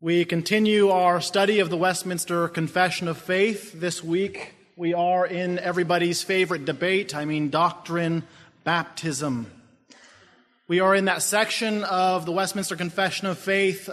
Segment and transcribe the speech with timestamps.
[0.00, 3.72] We continue our study of the Westminster Confession of Faith.
[3.72, 8.24] This week we are in everybody's favorite debate, I mean, doctrine,
[8.64, 9.50] baptism.
[10.66, 13.88] We are in that section of the Westminster Confession of Faith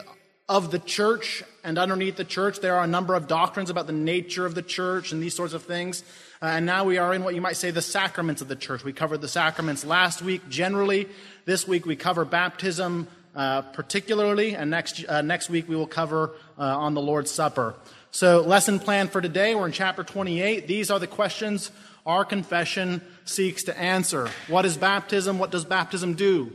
[0.49, 3.93] of the church, and underneath the church there are a number of doctrines about the
[3.93, 6.03] nature of the church and these sorts of things.
[6.41, 8.83] Uh, and now we are in what you might say the sacraments of the church.
[8.83, 11.07] We covered the sacraments last week generally.
[11.45, 16.31] This week we cover baptism, uh, particularly, and next, uh, next week we will cover
[16.57, 17.75] uh, on the Lord's Supper.
[18.11, 20.67] So, lesson plan for today, we're in chapter 28.
[20.67, 21.71] These are the questions
[22.05, 24.29] our confession seeks to answer.
[24.47, 25.39] What is baptism?
[25.39, 26.51] What does baptism do?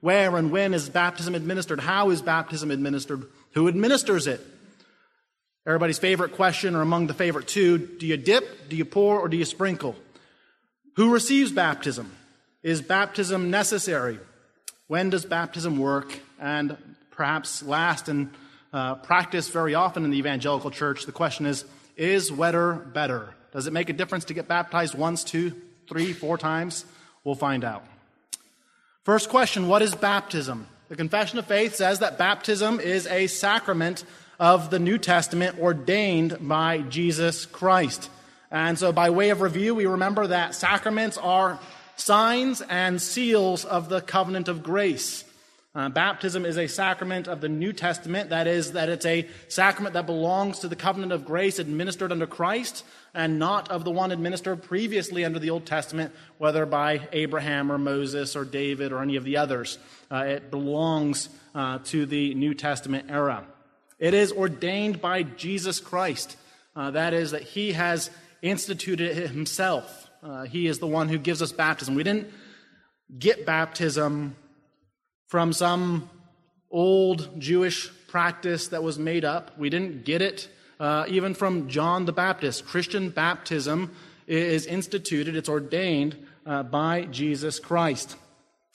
[0.00, 1.80] Where and when is baptism administered?
[1.80, 3.24] How is baptism administered?
[3.54, 4.40] Who administers it?
[5.66, 9.28] Everybody's favorite question, or among the favorite two do you dip, do you pour, or
[9.28, 9.94] do you sprinkle?
[10.96, 12.10] Who receives baptism?
[12.62, 14.18] Is baptism necessary?
[14.86, 16.18] When does baptism work?
[16.40, 16.76] And
[17.10, 18.30] perhaps last and
[18.72, 21.64] uh, practiced very often in the evangelical church, the question is
[21.96, 23.34] is wetter better?
[23.52, 25.52] Does it make a difference to get baptized once, two,
[25.86, 26.86] three, four times?
[27.24, 27.84] We'll find out.
[29.04, 30.66] First question What is baptism?
[30.88, 34.04] The Confession of Faith says that baptism is a sacrament
[34.40, 38.10] of the New Testament ordained by Jesus Christ.
[38.50, 41.60] And so, by way of review, we remember that sacraments are
[41.96, 45.24] signs and seals of the covenant of grace.
[45.72, 48.30] Uh, baptism is a sacrament of the New Testament.
[48.30, 52.26] That is, that it's a sacrament that belongs to the covenant of grace administered under
[52.26, 57.70] Christ and not of the one administered previously under the Old Testament, whether by Abraham
[57.70, 59.78] or Moses or David or any of the others.
[60.10, 63.46] Uh, it belongs uh, to the New Testament era.
[64.00, 66.36] It is ordained by Jesus Christ.
[66.74, 68.10] Uh, that is, that he has
[68.42, 70.10] instituted it himself.
[70.20, 71.94] Uh, he is the one who gives us baptism.
[71.94, 72.28] We didn't
[73.16, 74.34] get baptism
[75.30, 76.10] from some
[76.72, 79.56] old Jewish practice that was made up.
[79.56, 80.48] We didn't get it
[80.80, 82.66] uh, even from John the Baptist.
[82.66, 83.92] Christian baptism
[84.26, 88.16] is instituted, it's ordained uh, by Jesus Christ.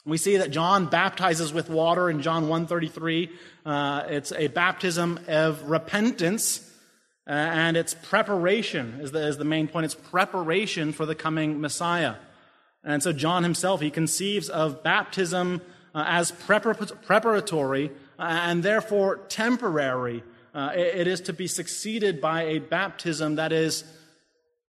[0.06, 3.32] We see that John baptizes with water in John 1:33.
[3.66, 6.72] Uh, it's a baptism of repentance
[7.28, 9.86] uh, and it's preparation is the, is the main point.
[9.86, 12.16] It's preparation for the coming Messiah.
[12.82, 15.60] And so John himself, he conceives of baptism
[16.06, 20.24] as preparatory uh, and therefore temporary.
[20.54, 23.84] Uh, it, it is to be succeeded by a baptism that is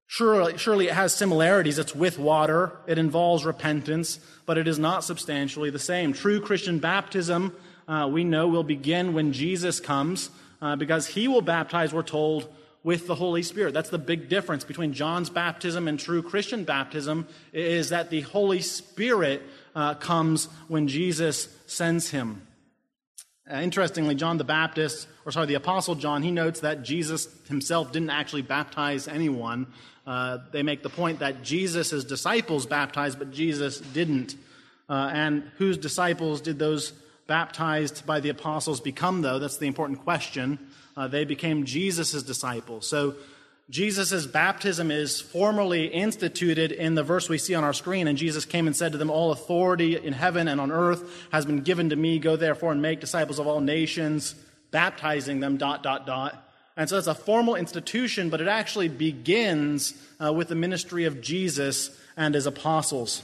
[0.08, 1.80] surely, surely it has similarities.
[1.80, 2.72] It's with water.
[2.88, 6.14] It involves repentance, but it is not substantially the same.
[6.14, 7.56] True Christian baptism,
[7.88, 10.30] uh, we know, will begin when Jesus comes
[10.62, 12.48] uh, because he will baptize, we're told,
[12.84, 13.74] with the Holy Spirit.
[13.74, 18.62] That's the big difference between John's baptism and true Christian baptism is that the Holy
[18.62, 19.42] Spirit
[19.76, 22.46] uh, comes when Jesus sends him.
[23.50, 27.92] Uh, interestingly, John the Baptist, or sorry, the Apostle John, he notes that Jesus himself
[27.92, 29.68] didn't actually baptize anyone.
[30.08, 34.36] Uh, they make the point that Jesus' disciples baptized, but Jesus didn't.
[34.90, 36.94] Uh, and whose disciples did those
[37.28, 39.40] baptized by the apostles become, though?
[39.40, 40.60] That's the important question.
[40.96, 42.88] Uh, they became Jesus' disciples.
[42.88, 43.16] So
[43.70, 48.08] Jesus' baptism is formally instituted in the verse we see on our screen.
[48.08, 51.46] And Jesus came and said to them, All authority in heaven and on earth has
[51.46, 52.20] been given to me.
[52.20, 54.36] Go therefore and make disciples of all nations,
[54.72, 56.44] baptizing them, dot, dot, dot.
[56.76, 61.22] And so it's a formal institution, but it actually begins uh, with the ministry of
[61.22, 63.24] Jesus and his apostles.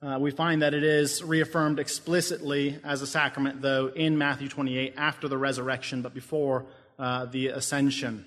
[0.00, 4.94] Uh, we find that it is reaffirmed explicitly as a sacrament, though, in Matthew 28
[4.96, 6.66] after the resurrection, but before
[6.98, 8.24] uh, the ascension.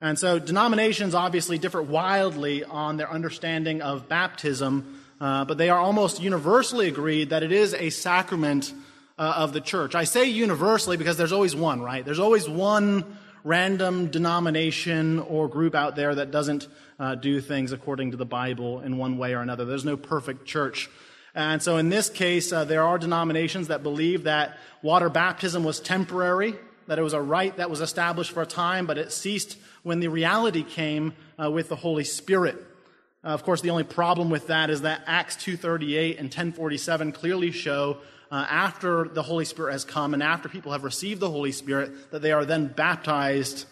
[0.00, 5.78] And so denominations obviously differ wildly on their understanding of baptism, uh, but they are
[5.78, 8.72] almost universally agreed that it is a sacrament
[9.18, 9.96] uh, of the church.
[9.96, 12.04] I say universally because there's always one, right?
[12.04, 16.68] There's always one random denomination or group out there that doesn't
[17.00, 19.64] uh, do things according to the Bible in one way or another.
[19.64, 20.88] There's no perfect church.
[21.34, 25.80] And so in this case, uh, there are denominations that believe that water baptism was
[25.80, 26.54] temporary,
[26.88, 30.00] that it was a rite that was established for a time, but it ceased when
[30.00, 32.56] the reality came uh, with the Holy Spirit.
[33.22, 37.50] Uh, of course, the only problem with that is that Acts 2:38 and 1047 clearly
[37.52, 37.98] show
[38.30, 42.10] uh, after the Holy Spirit has come and after people have received the Holy Spirit
[42.10, 43.66] that they are then baptized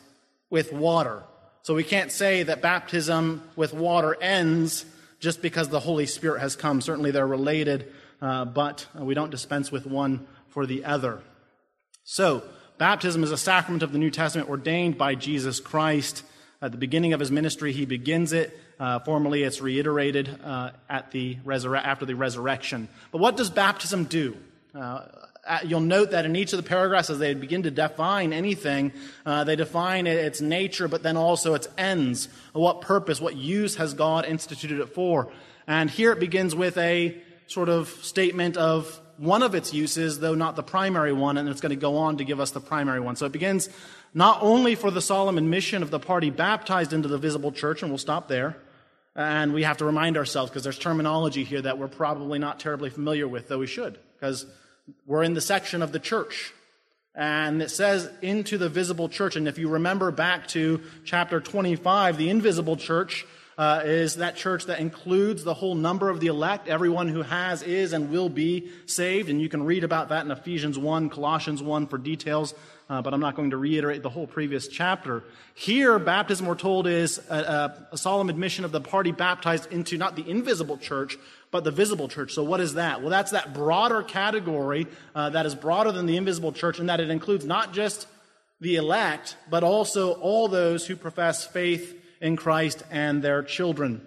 [0.51, 1.25] with water.
[1.63, 4.85] So we can't say that baptism with water ends
[5.21, 6.81] just because the Holy Spirit has come.
[6.81, 11.21] Certainly they're related, uh, but we don't dispense with one for the other.
[12.05, 12.45] So,
[12.79, 16.23] baptism is a sacrament of the New Testament ordained by Jesus Christ.
[16.63, 18.59] At the beginning of his ministry, he begins it.
[18.79, 22.89] Uh, formally, it's reiterated uh, at the resur- after the resurrection.
[23.13, 24.37] But what does baptism do?
[24.75, 25.03] Uh,
[25.47, 28.93] uh, you'll note that in each of the paragraphs, as they begin to define anything,
[29.25, 32.29] uh, they define its nature, but then also its ends.
[32.53, 35.31] What purpose, what use has God instituted it for?
[35.67, 40.35] And here it begins with a sort of statement of one of its uses, though
[40.35, 43.01] not the primary one, and it's going to go on to give us the primary
[43.01, 43.17] one.
[43.17, 43.69] So it begins
[44.15, 47.91] not only for the solemn admission of the party baptized into the visible church, and
[47.91, 48.57] we'll stop there.
[49.15, 52.91] And we have to remind ourselves, because there's terminology here that we're probably not terribly
[52.91, 54.45] familiar with, though we should, because
[55.07, 56.53] we're in the section of the church.
[57.15, 59.37] And it says into the visible church.
[59.37, 63.25] And if you remember back to chapter 25, the invisible church
[63.59, 67.63] uh, is that church that includes the whole number of the elect, everyone who has,
[67.63, 69.31] is, and will be saved.
[69.31, 72.55] And you can read about that in Ephesians 1, Colossians 1 for details,
[72.91, 75.25] uh, but I'm not going to reiterate the whole previous chapter.
[75.55, 80.17] Here, baptism, we're told, is a, a, solemn admission of the party baptized into not
[80.17, 81.17] the invisible church,
[81.51, 82.35] but the visible church.
[82.35, 83.01] So, what is that?
[83.01, 87.01] Well, that's that broader category uh, that is broader than the invisible church, and that
[87.01, 88.07] it includes not just
[88.61, 94.07] the elect, but also all those who profess faith in Christ and their children.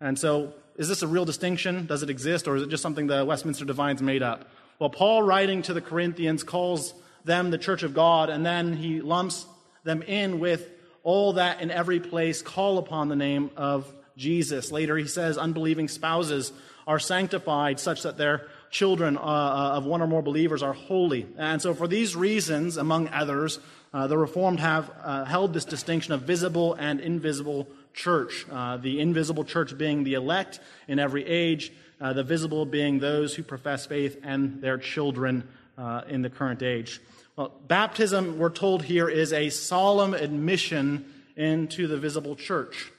[0.00, 1.86] And so, is this a real distinction?
[1.86, 4.48] Does it exist, or is it just something the Westminster Divines made up?
[4.78, 9.00] Well, Paul, writing to the Corinthians, calls them the church of God, and then he
[9.00, 9.44] lumps
[9.82, 10.68] them in with
[11.02, 14.70] all that in every place call upon the name of Jesus.
[14.70, 16.52] Later, he says, unbelieving spouses
[16.86, 21.26] are sanctified such that their children uh, uh of one or more believers are holy.
[21.38, 23.60] And so, for these reasons, among others,
[23.92, 28.46] uh, the Reformed have uh, held this distinction of visible and invisible church.
[28.50, 33.34] Uh, the invisible church being the elect in every age, uh, the visible being those
[33.34, 35.48] who profess faith and their children
[35.78, 37.00] uh, in the current age.
[37.36, 41.06] Well, baptism, we're told here, is a solemn admission
[41.36, 42.92] into the visible church.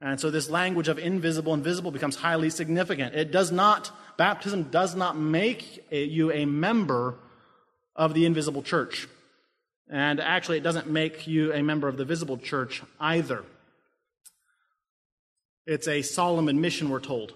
[0.00, 3.14] And so this language of invisible and visible becomes highly significant.
[3.14, 7.16] It does not, baptism does not make you a member
[7.96, 9.08] of the invisible church.
[9.90, 13.44] And actually, it doesn't make you a member of the visible church either.
[15.66, 17.34] It's a solemn admission, we're told.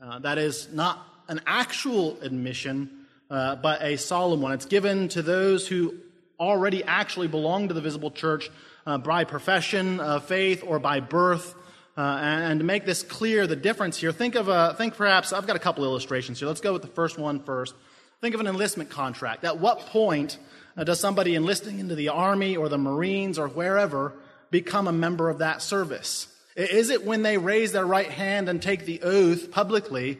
[0.00, 4.52] Uh, that is not an actual admission, uh, but a solemn one.
[4.52, 5.94] It's given to those who
[6.38, 8.50] already actually belong to the visible church
[8.86, 11.54] uh, by profession of faith or by birth.
[11.96, 15.32] Uh, and, and, to make this clear, the difference here, think of a, think perhaps,
[15.32, 16.46] I've got a couple illustrations here.
[16.46, 17.74] Let's go with the first one first.
[18.20, 19.44] Think of an enlistment contract.
[19.44, 20.38] At what point
[20.76, 24.14] uh, does somebody enlisting into the Army or the Marines or wherever
[24.50, 26.28] become a member of that service?
[26.56, 30.18] Is it when they raise their right hand and take the oath publicly,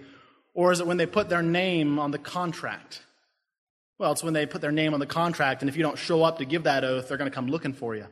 [0.54, 3.02] or is it when they put their name on the contract?
[3.98, 6.22] Well, it's when they put their name on the contract, and if you don't show
[6.22, 8.06] up to give that oath, they're going to come looking for you.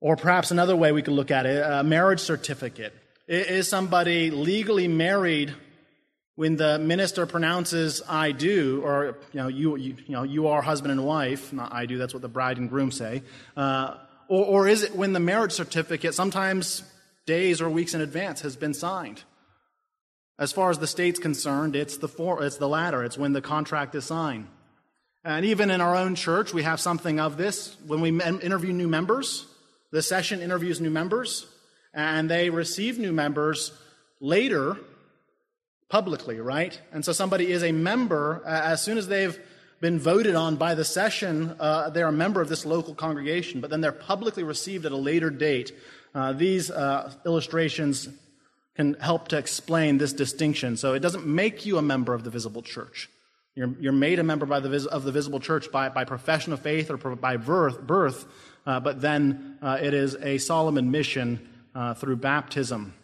[0.00, 2.94] Or perhaps another way we could look at it a marriage certificate.
[3.26, 5.52] Is somebody legally married
[6.36, 10.62] when the minister pronounces I do, or you know, you, you, you, know, you are
[10.62, 13.22] husband and wife, not I do, that's what the bride and groom say,
[13.56, 13.96] uh,
[14.28, 16.82] or, or is it when the marriage certificate, sometimes
[17.24, 19.22] days or weeks in advance, has been signed?
[20.38, 23.02] As far as the state's concerned, it's the, for, it's the latter.
[23.02, 24.48] It's when the contract is signed.
[25.24, 27.74] And even in our own church, we have something of this.
[27.86, 29.46] When we interview new members,
[29.90, 31.46] the session interviews new members,
[31.94, 33.72] and they receive new members
[34.20, 34.76] later
[35.88, 36.80] publicly, right?
[36.92, 39.38] And so somebody is a member as soon as they've
[39.80, 43.70] been voted on by the session, uh, they're a member of this local congregation, but
[43.70, 45.72] then they're publicly received at a later date.
[46.14, 48.08] Uh, these uh, illustrations
[48.74, 50.76] can help to explain this distinction.
[50.76, 53.10] So it doesn't make you a member of the visible church.
[53.54, 56.52] You're, you're made a member by the vis- of the visible church by, by profession
[56.52, 58.26] of faith or by birth, birth
[58.66, 61.48] uh, but then uh, it is a solemn admission
[61.98, 62.94] through baptism.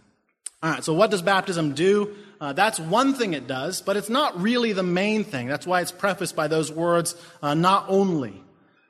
[0.63, 2.15] All right, so what does baptism do?
[2.43, 5.47] Uh, that's one thing it does, but it's not really the main thing.
[5.47, 8.43] That's why it's prefaced by those words, uh, not only,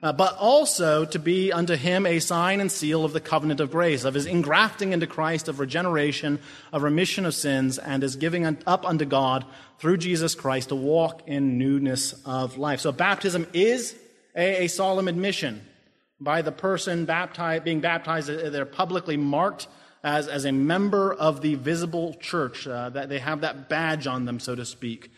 [0.02, 3.70] uh, but also to be unto him a sign and seal of the covenant of
[3.70, 6.38] grace, of his engrafting into Christ, of regeneration,
[6.72, 9.44] of remission of sins, and his giving up unto God
[9.78, 12.80] through Jesus Christ to walk in newness of life.
[12.80, 13.94] So baptism is
[14.34, 15.60] a, a solemn admission
[16.18, 18.28] by the person baptized, being baptized.
[18.28, 19.68] They're publicly marked
[20.02, 24.24] as, as a member of the visible church, uh, that they have that badge on
[24.24, 25.10] them, so to speak.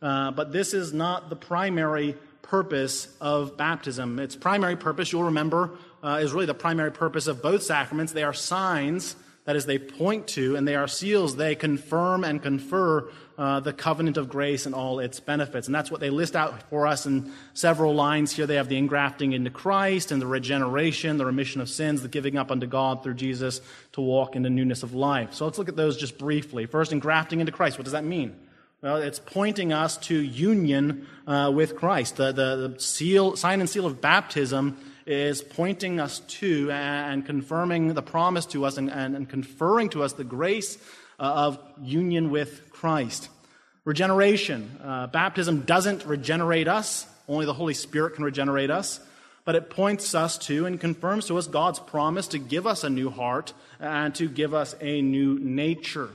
[0.00, 4.18] Uh, but this is not the primary purpose of baptism.
[4.18, 5.70] Its primary purpose, you'll remember,
[6.02, 8.12] uh, is really the primary purpose of both sacraments.
[8.12, 11.36] They are signs that is, they point to, and they are seals.
[11.36, 15.66] They confirm and confer uh, the covenant of grace and all its benefits.
[15.66, 18.46] And that's what they list out for us in several lines here.
[18.46, 22.36] They have the engrafting into Christ and the regeneration, the remission of sins, the giving
[22.36, 25.32] up unto God through Jesus to walk in the newness of life.
[25.32, 26.66] So let's look at those just briefly.
[26.66, 27.78] First, engrafting into Christ.
[27.78, 28.36] What does that mean?
[28.82, 32.16] Well, it's pointing us to union uh, with Christ.
[32.16, 34.76] The, the, the, seal, sign and seal of baptism
[35.06, 40.02] is pointing us to and confirming the promise to us and, and, and conferring to
[40.02, 40.78] us the grace
[41.18, 43.28] uh, of union with Christ.
[43.84, 44.78] Regeneration.
[44.82, 49.00] Uh, baptism doesn't regenerate us, only the Holy Spirit can regenerate us.
[49.44, 52.90] But it points us to and confirms to us God's promise to give us a
[52.90, 56.10] new heart and to give us a new nature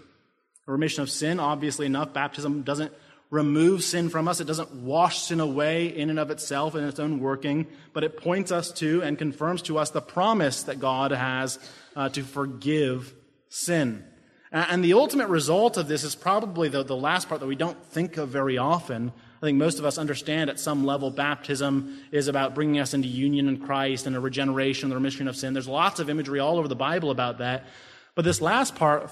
[0.66, 2.92] remission of sin, obviously enough, baptism doesn't
[3.30, 4.40] remove sin from us.
[4.40, 8.18] It doesn't wash sin away in and of itself in its own working, but it
[8.18, 11.60] points us to and confirms to us the promise that God has
[11.96, 13.14] uh, to forgive
[13.50, 14.04] sin.
[14.52, 17.84] And the ultimate result of this is probably the, the last part that we don't
[17.88, 19.12] think of very often.
[19.38, 23.08] I think most of us understand at some level baptism is about bringing us into
[23.08, 25.54] union in Christ and a regeneration, the remission of sin.
[25.54, 27.66] There's lots of imagery all over the Bible about that.
[28.14, 29.12] But this last part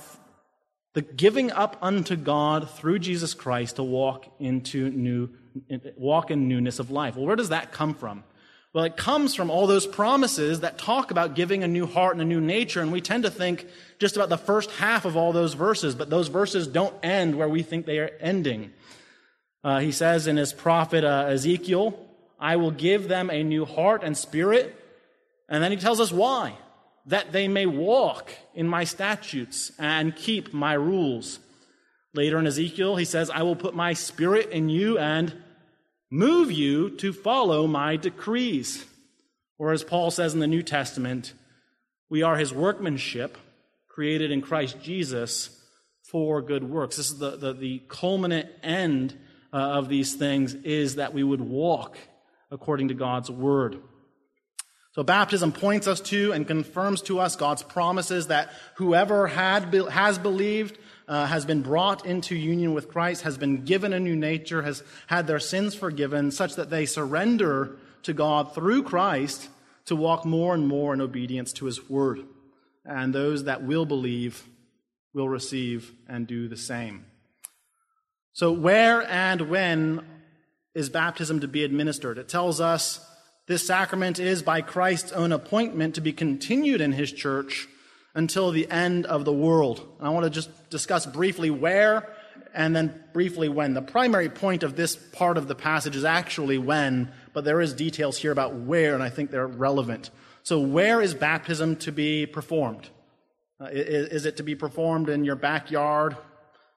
[0.94, 5.30] the giving up unto God through Jesus Christ to walk into new,
[5.98, 7.16] walk in newness of life.
[7.16, 8.24] Well, where does that come from?
[8.74, 12.22] Well, it comes from all those promises that talk about giving a new heart and
[12.22, 13.68] a new nature, and we tend to think
[14.00, 17.50] just about the first half of all those verses, but those verses don't end where
[17.50, 18.72] we think they are ending.
[19.64, 22.00] Uh, he says in his prophet uh, Ezekiel,
[22.40, 24.76] I will give them a new heart and spirit,
[25.48, 26.58] and then he tells us why
[27.06, 31.40] that they may walk in my statutes and keep my rules.
[32.14, 35.36] Later in Ezekiel, he says, I will put my spirit in you and
[36.12, 38.86] move you to follow my decrees.
[39.58, 41.34] Or as Paul says in the New Testament,
[42.10, 43.38] we are his workmanship,
[43.88, 45.60] created in Christ Jesus
[46.04, 46.98] for good works.
[46.98, 49.18] This is the, the, the culminant end
[49.52, 51.98] uh, of these things is that we would walk
[52.52, 53.80] according to God's word.
[54.94, 60.20] So baptism points us to and confirms to us God's promises that whoever had, has
[60.20, 64.62] believed uh, has been brought into union with Christ, has been given a new nature,
[64.62, 69.50] has had their sins forgiven, such that they surrender to God through Christ
[69.86, 72.22] to walk more and more in obedience to his word.
[72.86, 74.48] And those that will believe
[75.14, 77.06] will receive and do the same.
[78.34, 80.06] So, where and when
[80.74, 82.18] is baptism to be administered?
[82.18, 83.00] It tells us
[83.46, 87.68] this sacrament is by Christ's own appointment to be continued in his church
[88.16, 89.86] until the end of the world.
[90.00, 92.14] And I want to just discuss briefly where
[92.54, 93.74] and then briefly when.
[93.74, 97.74] The primary point of this part of the passage is actually when, but there is
[97.74, 100.10] details here about where, and I think they're relevant.
[100.44, 102.90] So, where is baptism to be performed?
[103.60, 106.16] Uh, is, is it to be performed in your backyard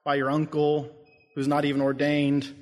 [0.04, 0.90] by your uncle
[1.34, 2.52] who's not even ordained?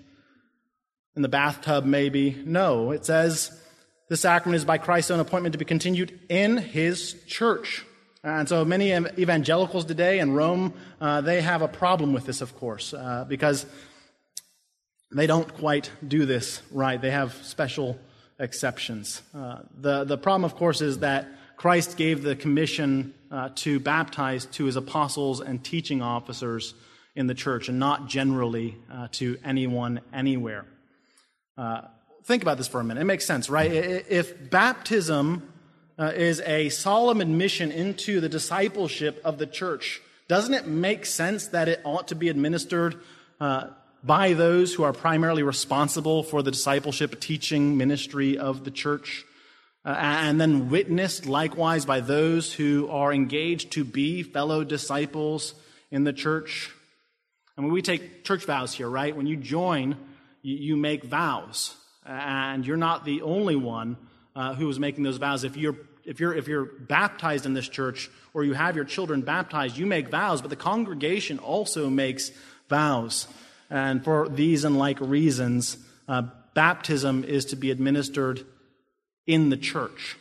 [1.17, 2.43] In the bathtub, maybe?
[2.45, 2.91] No.
[2.91, 3.61] It says
[4.09, 7.85] the sacrament is by Christ's own appointment to be continued in his church.
[8.23, 12.57] And so many evangelicals today in Rome, uh, they have a problem with this, of
[12.57, 13.67] course, uh, because
[15.13, 17.01] they don't quite do this right.
[17.01, 17.99] They have special
[18.39, 19.23] exceptions.
[19.35, 24.47] Uh, the, the problem, of course, is that Christ gave the commission uh, to baptize
[24.47, 26.75] to his apostles and teaching officers
[27.15, 30.65] in the church, and not generally uh, to anyone anywhere.
[32.25, 33.03] Think about this for a minute.
[33.03, 33.71] It makes sense, right?
[33.71, 35.47] If baptism
[35.99, 41.49] uh, is a solemn admission into the discipleship of the church, doesn't it make sense
[41.49, 42.97] that it ought to be administered
[43.41, 43.67] uh,
[44.03, 49.27] by those who are primarily responsible for the discipleship, teaching ministry of the church?
[49.85, 55.53] Uh, and then witnessed likewise by those who are engaged to be fellow disciples
[55.91, 56.71] in the church.
[57.59, 59.15] I mean, we take church vows here, right?
[59.15, 59.99] When you join,
[60.41, 63.97] you make vows and you're not the only one
[64.37, 65.45] uh, who is making those vows.
[65.45, 69.23] If you're if you're if you're baptized in this church or you have your children
[69.23, 72.31] baptized, you make vows, but the congregation also makes
[72.69, 73.27] vows.
[73.71, 76.23] And for these and like reasons, uh,
[76.55, 78.45] baptism is to be administered
[79.27, 80.17] in the church.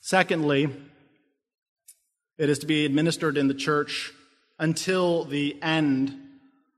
[0.00, 0.68] Secondly,
[2.38, 4.12] it is to be administered in the church
[4.58, 6.23] until the end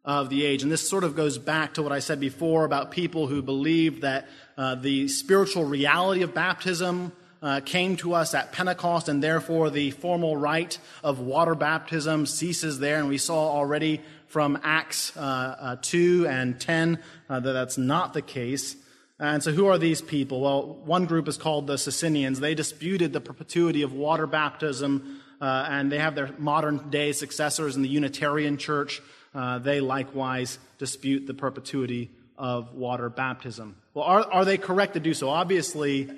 [0.07, 0.63] of the age.
[0.63, 4.03] And this sort of goes back to what I said before about people who believe
[4.03, 9.69] that uh, the spiritual reality of baptism uh, came to us at Pentecost, and therefore
[9.69, 12.99] the formal rite of water baptism ceases there.
[12.99, 16.99] And we saw already from Acts uh, uh 2 and 10
[17.29, 18.77] uh, that that's not the case.
[19.19, 20.41] And so, who are these people?
[20.41, 22.39] Well, one group is called the Socinians.
[22.39, 27.77] They disputed the perpetuity of water baptism, uh, and they have their modern day successors
[27.77, 29.01] in the Unitarian Church
[29.37, 33.77] uh, they likewise dispute the perpetuity of water baptism.
[33.93, 35.29] Well, are, are they correct to do so?
[35.29, 36.11] Obviously,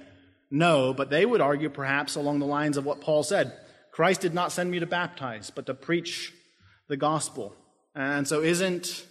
[0.50, 3.52] no, but they would argue perhaps along the lines of what Paul said
[3.90, 6.32] Christ did not send me to baptize, but to preach
[6.86, 7.56] the gospel.
[7.96, 9.04] And so, isn't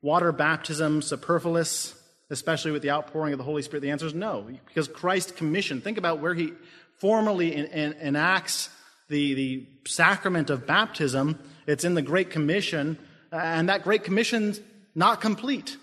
[0.00, 1.94] water baptism superfluous,
[2.30, 3.82] especially with the outpouring of the Holy Spirit?
[3.82, 5.84] The answer is no, because Christ commissioned.
[5.84, 6.54] Think about where he
[6.98, 8.70] formally en- en- enacts
[9.08, 11.38] the, the sacrament of baptism.
[11.66, 12.98] It's in the Great Commission,
[13.34, 14.60] and that Great Commission's
[14.94, 15.76] not complete.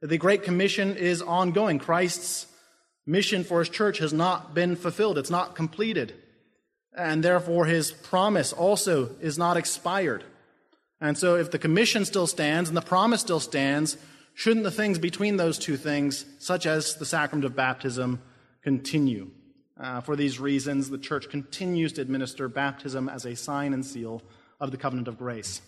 [0.00, 1.78] The Great Commission is ongoing.
[1.78, 2.46] Christ's
[3.04, 6.14] mission for his church has not been fulfilled, it's not completed.
[6.96, 10.24] And therefore, his promise also is not expired.
[11.00, 13.96] And so, if the commission still stands and the promise still stands,
[14.34, 18.20] shouldn't the things between those two things, such as the sacrament of baptism,
[18.62, 19.30] continue?
[19.78, 24.22] Uh, for these reasons, the church continues to administer baptism as a sign and seal
[24.60, 25.62] of the covenant of grace.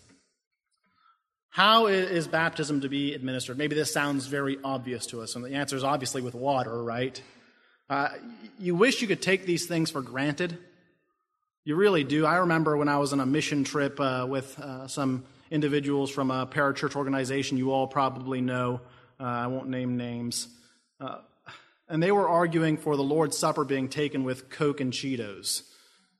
[1.50, 3.58] How is baptism to be administered?
[3.58, 7.20] Maybe this sounds very obvious to us, and the answer is obviously with water, right?
[7.88, 8.10] Uh,
[8.60, 10.56] you wish you could take these things for granted.
[11.64, 12.24] You really do.
[12.24, 16.30] I remember when I was on a mission trip uh, with uh, some individuals from
[16.30, 18.80] a parachurch organization you all probably know.
[19.18, 20.46] Uh, I won't name names.
[21.00, 21.18] Uh,
[21.88, 25.62] and they were arguing for the Lord's Supper being taken with Coke and Cheetos.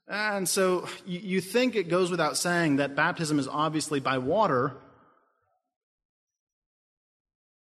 [0.09, 4.77] And so you, you think it goes without saying that baptism is obviously by water,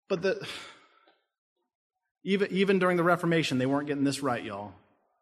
[0.09, 0.45] but the,
[2.23, 4.73] even, even during the Reformation, they weren't getting this right, y'all.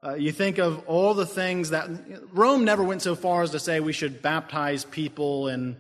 [0.04, 1.90] Uh, you think of all the things that
[2.32, 5.76] Rome never went so far as to say we should baptize people in,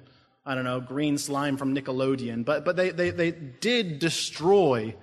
[0.45, 4.95] I don't know, green slime from Nickelodeon, but, but they, they, they did destroy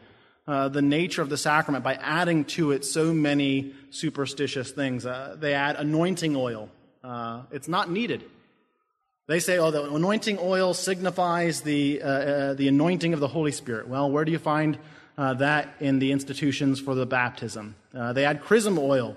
[0.46, 5.06] uh, the nature of the sacrament by adding to it so many superstitious things.
[5.06, 6.68] Uh, they add anointing oil.
[7.02, 8.25] Uh, it's not needed.
[9.26, 13.52] They say, oh, the anointing oil signifies the, uh, uh, the anointing of the Holy
[13.52, 13.88] Spirit.
[13.88, 14.78] Well, where do you find
[15.16, 17.76] that in the institutions for the baptism?
[17.93, 19.16] they add chrism oil,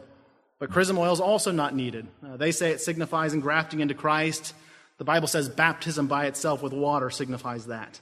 [0.59, 2.07] but chrism oil is also not needed.
[2.37, 4.53] they say it signifies engrafting into Christ.
[4.97, 7.99] The Bible says baptism by itself with water signifies that.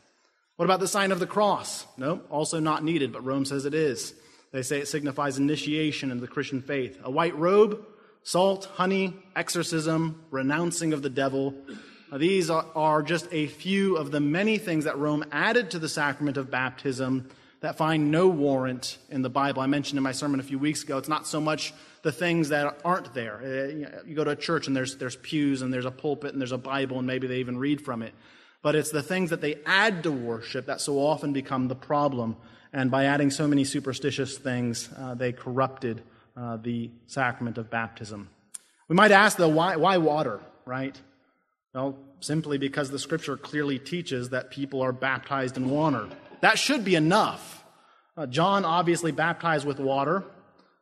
[0.56, 1.86] What about the sign of the cross?
[1.98, 4.14] No, also not needed, but Rome says it is.
[4.52, 6.98] They say it signifies initiation into the Christian faith.
[7.04, 7.86] A white robe,
[8.24, 11.54] salt, honey, exorcism, renouncing of the devil.
[12.14, 15.90] These are, are just a few of the many things that Rome added to the
[15.90, 17.30] sacrament of baptism
[17.62, 19.62] that find no warrant in the Bible.
[19.62, 22.50] I mentioned in my sermon a few weeks ago, it's not so much the things
[22.50, 23.38] that aren't there.
[23.38, 26.40] Uh, you go to a church and there's, there's pews and there's a pulpit and
[26.40, 28.14] there's a Bible and maybe they even read from it
[28.66, 32.36] but it's the things that they add to worship that so often become the problem.
[32.74, 36.02] And by adding so many superstitious things, uh, they corrupted
[36.36, 38.28] uh, the sacrament of baptism.
[38.88, 41.00] We might ask, though, why, why water, right?
[41.76, 46.08] Well, simply because the scripture clearly teaches that people are baptized in water.
[46.40, 47.66] That should be enough.
[48.16, 50.24] Uh, John obviously baptized with water,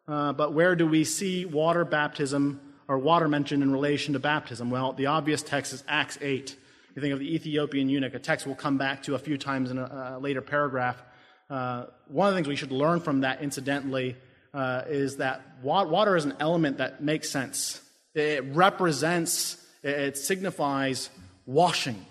[0.08, 4.70] uh, but where do we see water baptism or water mentioned in relation to baptism?
[4.70, 6.56] Well, the obvious text is Acts 8.
[6.96, 9.72] You think of the Ethiopian eunuch, a text we'll come back to a few times
[9.72, 11.02] in a, a later paragraph.
[11.50, 14.16] Uh, one of the things we should learn from that, incidentally,
[14.54, 17.82] uh, is that water is an element that makes sense.
[18.14, 21.10] It represents, it signifies
[21.46, 22.06] washing.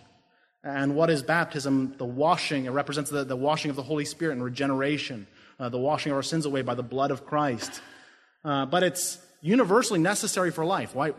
[0.62, 1.94] And what is baptism?
[1.98, 5.26] The washing, it represents the, the washing of the Holy Spirit and regeneration,
[5.58, 7.80] uh, the washing of our sins away by the blood of Christ.
[8.44, 10.94] Uh, but it's universally necessary for life.
[10.94, 11.12] Why?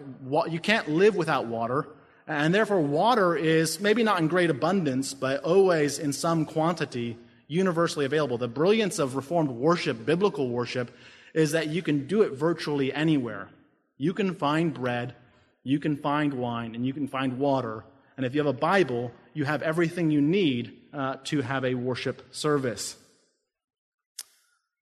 [0.50, 1.88] You can't live without water.
[2.26, 8.06] And therefore, water is maybe not in great abundance, but always in some quantity universally
[8.06, 8.38] available.
[8.38, 10.96] The brilliance of Reformed worship, biblical worship,
[11.34, 13.50] is that you can do it virtually anywhere.
[13.98, 15.16] You can find bread,
[15.64, 17.84] you can find wine, and you can find water.
[18.18, 21.74] And if you have a Bible, you have everything you need uh, to have a
[21.74, 22.96] worship service.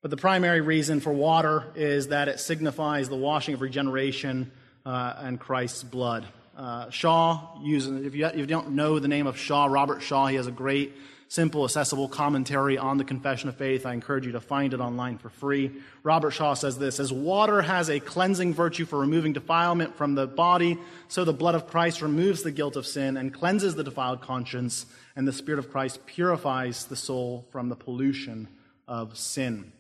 [0.02, 4.52] But the primary reason for water is that it signifies the washing of regeneration
[4.86, 6.26] uh, and Christ's blood.
[6.58, 10.28] Uh, Shaw uses, if you, if you don't know the name of Shaw, Robert Shaw,
[10.28, 10.94] he has a great,
[11.32, 13.86] simple, accessible commentary on the Confession of Faith.
[13.86, 15.72] I encourage you to find it online for free.
[16.04, 20.28] Robert Shaw says this As water has a cleansing virtue for removing defilement from the
[20.28, 24.20] body, so the blood of Christ removes the guilt of sin and cleanses the defiled
[24.20, 28.50] conscience, and the Spirit of Christ purifies the soul from the pollution
[28.86, 29.72] of sin.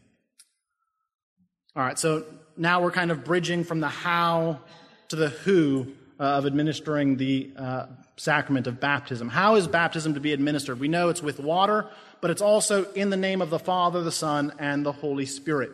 [1.76, 2.24] All right, so
[2.56, 4.62] now we're kind of bridging from the how
[5.10, 9.30] to the who uh, of administering the uh, sacrament of baptism.
[9.30, 10.80] How is baptism to be administered?
[10.80, 11.90] We know it's with water,
[12.22, 15.72] but it's also in the name of the Father, the Son, and the Holy Spirit.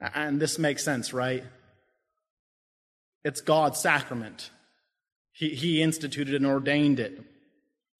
[0.00, 1.44] And this makes sense, right?
[3.24, 4.50] It's God's sacrament.
[5.32, 7.20] He, he instituted and ordained it.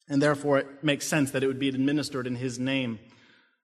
[0.09, 2.99] And therefore, it makes sense that it would be administered in His name.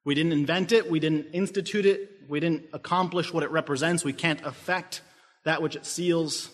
[0.05, 4.13] We didn't invent it, we didn't institute it, we didn't accomplish what it represents, we
[4.13, 5.01] can't affect
[5.45, 6.51] that which it seals.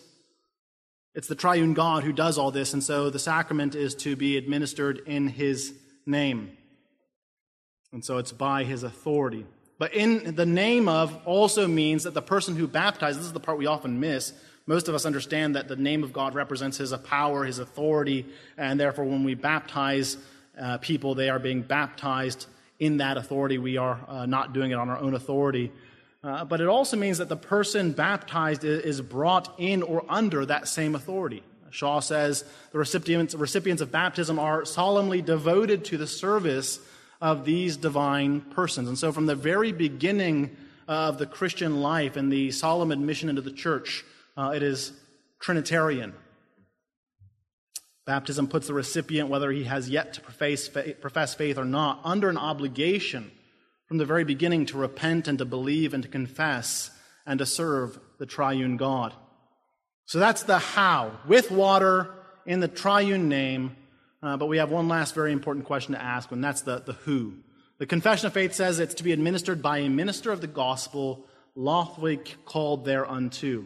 [1.13, 4.37] It's the triune God who does all this, and so the sacrament is to be
[4.37, 5.73] administered in his
[6.05, 6.57] name.
[7.91, 9.45] And so it's by his authority.
[9.77, 13.39] But in the name of also means that the person who baptizes, this is the
[13.39, 14.31] part we often miss.
[14.67, 18.25] Most of us understand that the name of God represents his power, his authority,
[18.57, 20.17] and therefore when we baptize
[20.61, 22.45] uh, people, they are being baptized
[22.79, 23.57] in that authority.
[23.57, 25.71] We are uh, not doing it on our own authority.
[26.23, 30.67] Uh, but it also means that the person baptized is brought in or under that
[30.67, 31.43] same authority.
[31.71, 36.79] Shaw says the recipients, recipients of baptism are solemnly devoted to the service
[37.21, 38.87] of these divine persons.
[38.87, 40.55] And so, from the very beginning
[40.87, 44.03] of the Christian life and the solemn admission into the church,
[44.37, 44.91] uh, it is
[45.39, 46.13] Trinitarian.
[48.05, 52.29] Baptism puts the recipient, whether he has yet to profess profess faith or not, under
[52.29, 53.31] an obligation
[53.91, 56.91] from the very beginning to repent and to believe and to confess
[57.25, 59.13] and to serve the triune God.
[60.05, 62.09] So that's the how, with water
[62.45, 63.75] in the triune name.
[64.23, 66.93] Uh, but we have one last very important question to ask, and that's the, the
[66.93, 67.33] who.
[67.79, 71.25] The Confession of Faith says it's to be administered by a minister of the gospel,
[71.53, 73.65] lawfully called thereunto.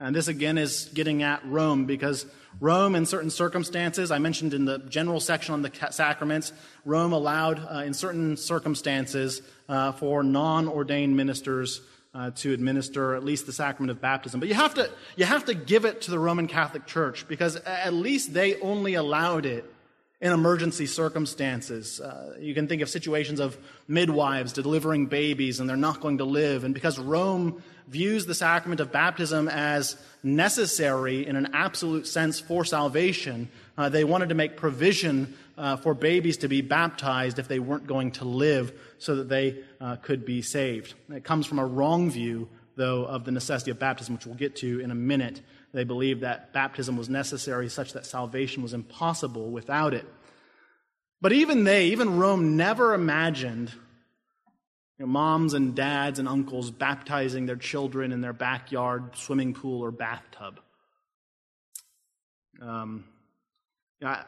[0.00, 2.24] And this again is getting at Rome because
[2.58, 6.52] Rome, in certain circumstances, I mentioned in the general section on the sacraments,
[6.86, 11.82] Rome allowed, uh, in certain circumstances, uh, for non ordained ministers
[12.14, 14.40] uh, to administer at least the sacrament of baptism.
[14.40, 17.56] But you have, to, you have to give it to the Roman Catholic Church because
[17.56, 19.64] at least they only allowed it
[20.20, 22.00] in emergency circumstances.
[22.00, 23.56] Uh, you can think of situations of
[23.88, 26.64] midwives delivering babies and they're not going to live.
[26.64, 32.64] And because Rome views the sacrament of baptism as necessary in an absolute sense for
[32.64, 37.58] salvation, uh, they wanted to make provision uh, for babies to be baptized if they
[37.58, 40.94] weren't going to live so that they uh, could be saved.
[41.12, 44.56] It comes from a wrong view, though, of the necessity of baptism, which we'll get
[44.56, 45.40] to in a minute.
[45.72, 50.06] They believed that baptism was necessary such that salvation was impossible without it.
[51.20, 53.72] But even they, even Rome, never imagined
[55.00, 59.82] you know, moms and dads and uncles baptizing their children in their backyard swimming pool
[59.82, 60.60] or bathtub.
[62.60, 63.04] Um,
[64.04, 64.24] I,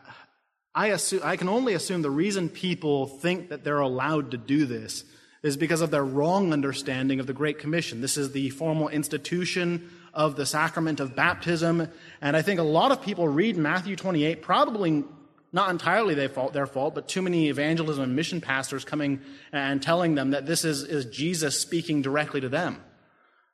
[0.74, 4.64] I, assume, I can only assume the reason people think that they're allowed to do
[4.64, 5.04] this
[5.42, 8.00] is because of their wrong understanding of the Great Commission.
[8.00, 11.86] This is the formal institution of the sacrament of baptism.
[12.22, 15.04] And I think a lot of people read Matthew 28 probably
[15.52, 19.20] not entirely their fault, their fault, but too many evangelism and mission pastors coming
[19.52, 22.82] and telling them that this is, is Jesus speaking directly to them.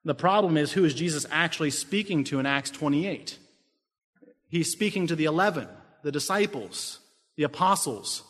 [0.05, 3.39] The problem is, who is Jesus actually speaking to in Acts 28?
[4.49, 5.69] He's speaking to the 11,
[6.03, 7.01] the disciples,
[7.37, 8.23] the apostles,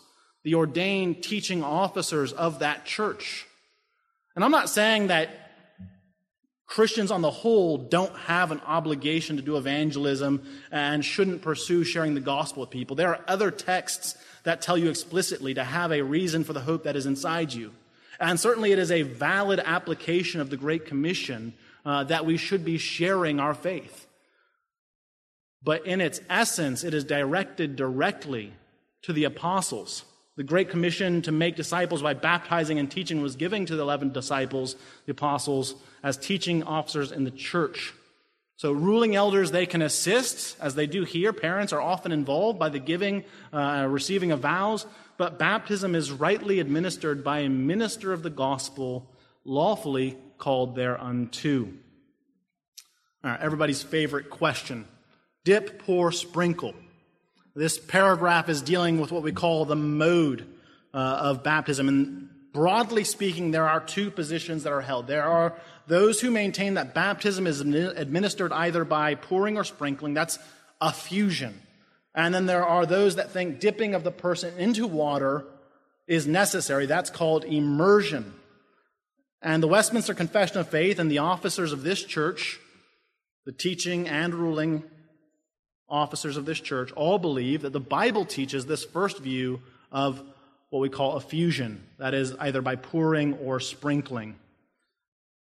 [0.42, 3.46] the ordained teaching officers of that church.
[4.34, 5.47] And I'm not saying that
[6.68, 12.14] Christians on the whole don't have an obligation to do evangelism and shouldn't pursue sharing
[12.14, 12.94] the gospel with people.
[12.94, 16.84] There are other texts that tell you explicitly to have a reason for the hope
[16.84, 17.72] that is inside you.
[18.20, 21.54] And certainly it is a valid application of the Great Commission
[21.86, 24.06] uh, that we should be sharing our faith.
[25.62, 28.52] But in its essence, it is directed directly
[29.02, 30.04] to the apostles.
[30.38, 34.12] The Great Commission to make disciples by baptizing and teaching was given to the 11
[34.12, 37.92] disciples, the apostles, as teaching officers in the church.
[38.54, 41.32] So, ruling elders, they can assist, as they do here.
[41.32, 46.60] Parents are often involved by the giving, uh, receiving of vows, but baptism is rightly
[46.60, 49.10] administered by a minister of the gospel,
[49.44, 51.64] lawfully called thereunto.
[53.24, 54.86] All right, everybody's favorite question
[55.42, 56.74] dip, pour, sprinkle.
[57.58, 60.46] This paragraph is dealing with what we call the mode
[60.94, 61.88] uh, of baptism.
[61.88, 65.08] And broadly speaking, there are two positions that are held.
[65.08, 65.54] There are
[65.88, 70.14] those who maintain that baptism is administered either by pouring or sprinkling.
[70.14, 70.38] That's
[70.80, 71.60] effusion.
[72.14, 75.44] And then there are those that think dipping of the person into water
[76.06, 76.86] is necessary.
[76.86, 78.34] That's called immersion.
[79.42, 82.60] And the Westminster Confession of Faith and the officers of this church,
[83.46, 84.84] the teaching and ruling
[85.88, 90.22] officers of this church all believe that the Bible teaches this first view of
[90.70, 94.36] what we call effusion, that is, either by pouring or sprinkling.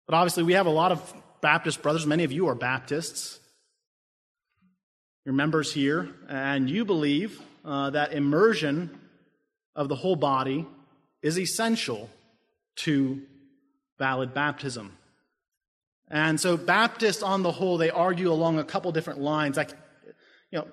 [0.07, 2.07] But obviously, we have a lot of Baptist brothers.
[2.07, 3.38] Many of you are Baptists.
[5.24, 8.98] You're members here, and you believe uh, that immersion
[9.74, 10.66] of the whole body
[11.22, 12.11] is essential
[12.76, 13.22] to
[13.98, 14.92] valid baptism.
[16.09, 19.57] And so, Baptists on the whole, they argue along a couple different lines.
[19.57, 19.70] Like
[20.54, 20.68] you know,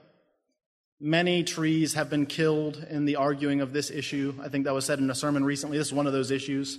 [1.00, 4.36] many trees have been killed in the arguing of this issue.
[4.39, 5.80] I think that was said in a sermon recently.
[5.80, 6.78] This is one of those issues.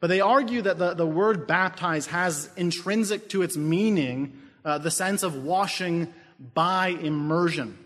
[0.00, 4.90] But they argue that the, the word baptize has intrinsic to its meaning uh, the
[4.90, 6.14] sense of washing
[6.54, 7.76] by immersion.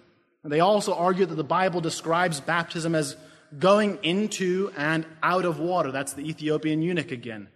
[0.44, 3.16] And they also argue that the Bible describes baptism as
[3.58, 5.90] going into and out of water.
[5.90, 7.48] That's the Ethiopian eunuch again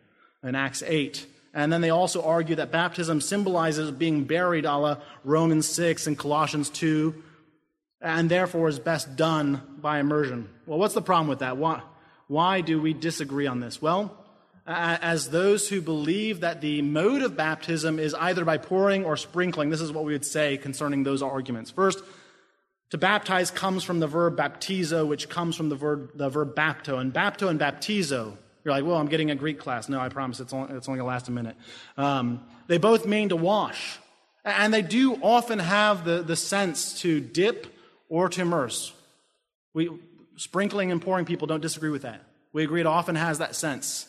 [0.43, 1.25] in Acts 8.
[1.59, 6.17] And then they also argue that baptism symbolizes being buried a la Romans 6 and
[6.17, 7.13] Colossians 2,
[8.01, 10.49] and therefore is best done by immersion.
[10.67, 11.57] Well, what's the problem with that?
[11.57, 11.83] Why,
[12.29, 13.83] why do we disagree on this?
[13.83, 14.17] Well,
[14.69, 19.71] as those who believe that the mode of baptism is either by pouring or sprinkling,
[19.71, 21.73] this is what we would say concerning those arguments.
[21.73, 22.05] First,
[22.91, 27.01] to baptize comes from the verb baptizo, which comes from the verb, the verb bapto.
[27.01, 28.37] And bapto and baptizo,
[28.69, 29.89] you're like, well, I'm getting a Greek class.
[29.89, 31.57] No, I promise it's only, it's only going to last a minute.
[31.97, 33.99] Um, they both mean to wash.
[34.45, 37.67] And they do often have the, the sense to dip
[38.11, 38.93] or to immerse.
[39.73, 39.91] We,
[40.37, 42.23] sprinkling and pouring people don't disagree with that.
[42.53, 44.07] We agree it often has that sense.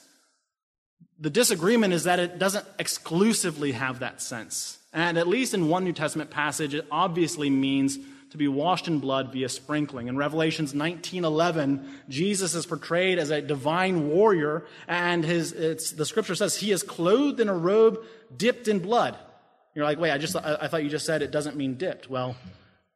[1.19, 4.77] The disagreement is that it doesn't exclusively have that sense.
[4.91, 7.97] And at least in one New Testament passage, it obviously means
[8.31, 10.07] to be washed in blood via sprinkling.
[10.07, 15.53] In Revelations 19:11, Jesus is portrayed as a divine warrior, and his,
[15.93, 17.99] the scripture says he is clothed in a robe
[18.35, 19.17] dipped in blood.
[19.73, 22.09] You're like, wait, I just I, I thought you just said it doesn't mean dipped.
[22.09, 22.35] Well,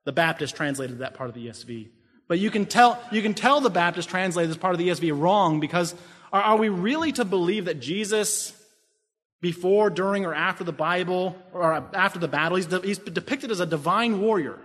[0.03, 1.89] the Baptist translated that part of the ESV.
[2.27, 5.19] But you can tell you can tell the Baptist translated this part of the ESV
[5.19, 5.95] wrong because
[6.31, 8.53] are, are we really to believe that Jesus
[9.41, 13.51] before, during, or after the Bible, or uh, after the battle, he's, de- he's depicted
[13.51, 14.57] as a divine warrior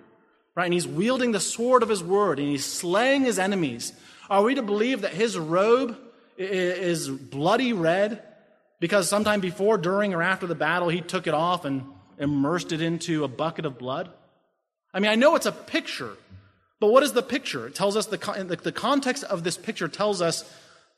[0.58, 0.64] right?
[0.64, 3.92] And he's wielding the sword of his word and he's slaying his enemies.
[4.28, 5.96] Are we to believe that his robe
[6.36, 8.20] is bloody red
[8.80, 11.84] because sometime before, during, or after the battle, he took it off and
[12.18, 14.10] immersed it into a bucket of blood?
[14.92, 16.16] I mean, I know it's a picture,
[16.80, 17.68] but what is the picture?
[17.68, 20.42] It tells us the, the context of this picture tells us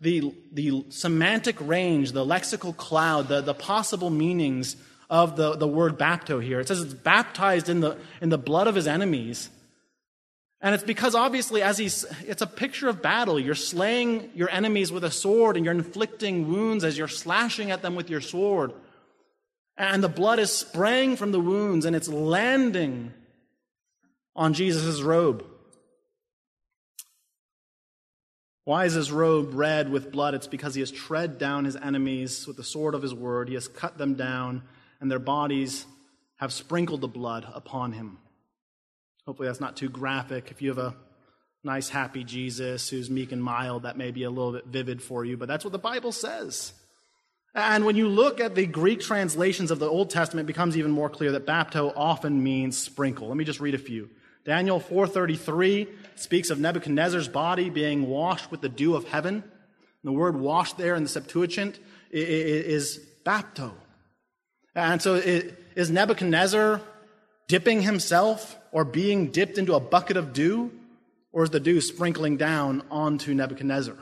[0.01, 4.77] the, the semantic range, the lexical cloud, the, the possible meanings
[5.11, 6.61] of the, the word bapto here.
[6.61, 9.51] It says it's baptized in the, in the blood of his enemies.
[10.63, 13.41] And it's because obviously, as he's, it's a picture of battle.
[13.41, 17.83] You're slaying your enemies with a sword and you're inflicting wounds as you're slashing at
[17.83, 18.73] them with your sword.
[19.77, 23.13] And the blood is spraying from the wounds and it's landing
[24.37, 25.45] on Jesus' robe.
[28.65, 30.35] Why is his robe red with blood?
[30.35, 33.49] It's because he has tread down his enemies with the sword of his word.
[33.49, 34.63] He has cut them down
[35.01, 35.87] and their bodies
[36.37, 38.19] have sprinkled the blood upon him.
[39.27, 40.51] Hopefully, that's not too graphic.
[40.51, 40.95] If you have a
[41.63, 45.25] nice, happy Jesus who's meek and mild, that may be a little bit vivid for
[45.25, 46.73] you, but that's what the Bible says.
[47.55, 50.93] And when you look at the Greek translations of the Old Testament, it becomes even
[50.93, 53.29] more clear that bapto often means sprinkle.
[53.29, 54.09] Let me just read a few.
[54.45, 59.45] Daniel 4:33 speaks of Nebuchadnezzar's body being washed with the dew of heaven.
[60.03, 61.79] the word washed there in the Septuagint
[62.11, 63.73] is bapto.
[64.75, 66.81] And so is Nebuchadnezzar
[67.49, 70.73] dipping himself or being dipped into a bucket of dew?
[71.33, 73.97] Or is the dew sprinkling down onto Nebuchadnezzar?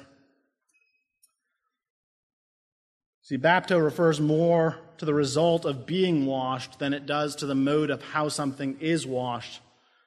[3.21, 7.55] See, bapto refers more to the result of being washed than it does to the
[7.55, 9.61] mode of how something is washed.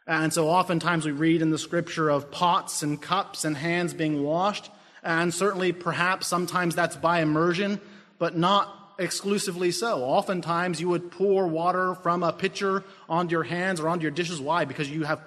[0.08, 4.24] And so oftentimes we read in the scripture of pots and cups and hands being
[4.24, 4.72] washed,
[5.04, 7.80] and certainly perhaps sometimes that's by immersion,
[8.18, 10.04] but not exclusively so.
[10.04, 14.40] Oftentimes, you would pour water from a pitcher onto your hands or onto your dishes.
[14.40, 14.66] Why?
[14.66, 15.22] Because you have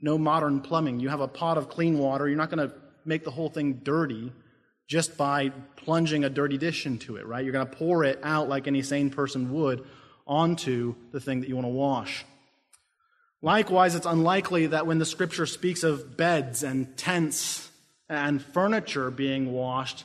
[0.00, 1.00] no modern plumbing.
[1.00, 2.28] You have a pot of clean water.
[2.28, 4.32] You're not going to make the whole thing dirty
[4.88, 7.44] just by plunging a dirty dish into it, right?
[7.44, 9.84] You're going to pour it out like any sane person would
[10.26, 12.24] onto the thing that you want to wash.
[13.40, 17.70] Likewise, it's unlikely that when the scripture speaks of beds and tents
[18.08, 20.04] and furniture being washed,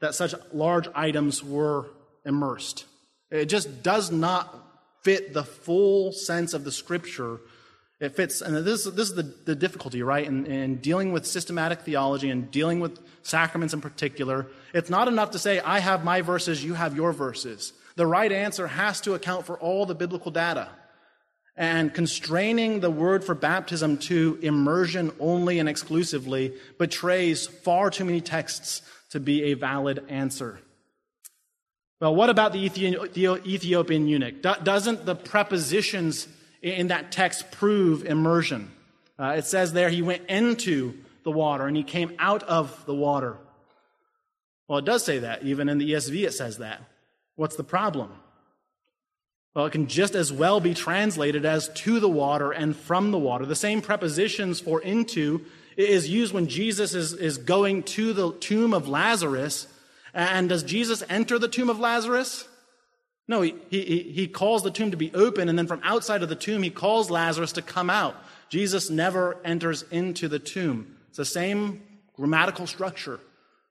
[0.00, 1.86] that such large items were
[2.24, 2.84] immersed.
[3.30, 4.54] It just does not
[5.02, 7.40] fit the full sense of the scripture.
[8.00, 11.82] It fits, and this, this is the, the difficulty, right, in, in dealing with systematic
[11.82, 14.46] theology and dealing with sacraments in particular.
[14.74, 17.72] It's not enough to say, I have my verses, you have your verses.
[17.96, 20.68] The right answer has to account for all the biblical data.
[21.56, 28.22] And constraining the word for baptism to immersion only and exclusively betrays far too many
[28.22, 28.80] texts
[29.10, 30.60] to be a valid answer.
[32.02, 34.42] Well, what about the Ethiopian eunuch?
[34.42, 36.26] Doesn't the prepositions
[36.60, 38.72] in that text prove immersion?
[39.16, 42.94] Uh, it says there he went into the water and he came out of the
[42.94, 43.36] water.
[44.66, 45.44] Well, it does say that.
[45.44, 46.82] Even in the ESV, it says that.
[47.36, 48.10] What's the problem?
[49.54, 53.18] Well, it can just as well be translated as to the water and from the
[53.18, 53.46] water.
[53.46, 55.44] The same prepositions for into
[55.76, 59.68] is used when Jesus is, is going to the tomb of Lazarus
[60.14, 62.46] and does Jesus enter the tomb of Lazarus?
[63.28, 66.28] No, he, he, he calls the tomb to be open, and then from outside of
[66.28, 68.16] the tomb, he calls Lazarus to come out.
[68.48, 70.96] Jesus never enters into the tomb.
[71.08, 71.82] It's the same
[72.14, 73.20] grammatical structure,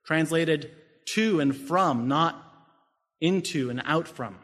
[0.06, 0.72] translated
[1.14, 2.42] to and from, not
[3.20, 4.38] into and out from.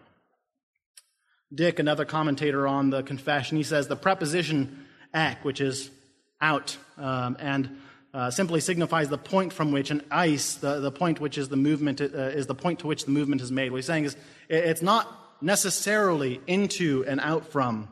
[1.54, 5.90] Dick, another commentator on the confession, he says the preposition ek, which is
[6.42, 7.78] out, um, and
[8.18, 11.56] uh, simply signifies the point from which an ice, the, the point which is the
[11.56, 13.70] movement, uh, is the point to which the movement is made.
[13.72, 14.18] What he's saying is
[14.50, 15.08] it's not
[15.40, 17.88] necessarily into and out from.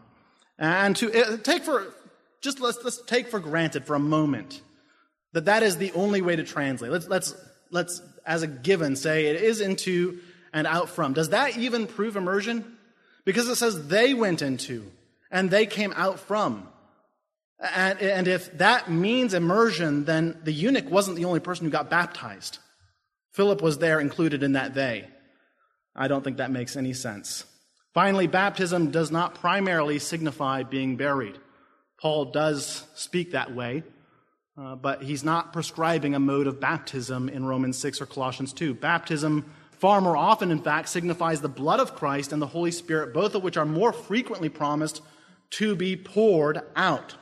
[0.58, 1.94] And to uh, take for,
[2.42, 4.62] just let's, let's take for granted for a moment
[5.34, 6.92] that that is the only way to translate.
[6.92, 7.36] Let's, let's,
[7.70, 11.14] let's, as a given, say it is into and out from.
[11.14, 12.78] Does that even prove immersion?
[13.26, 14.92] Because it says they went into
[15.30, 16.68] and they came out from.
[17.60, 21.90] And, and if that means immersion, then the eunuch wasn't the only person who got
[21.90, 22.60] baptized.
[23.32, 25.08] Philip was there included in that they.
[25.96, 27.46] I don't think that makes any sense.
[27.94, 31.40] Finally, baptism does not primarily signify being buried.
[31.98, 33.84] Paul does speak that way,
[34.58, 38.74] uh, but he's not prescribing a mode of baptism in Romans 6 or Colossians 2.
[38.74, 43.14] Baptism, far more often, in fact, signifies the blood of Christ and the Holy Spirit,
[43.14, 45.02] both of which are more frequently promised
[45.52, 47.16] to be poured out.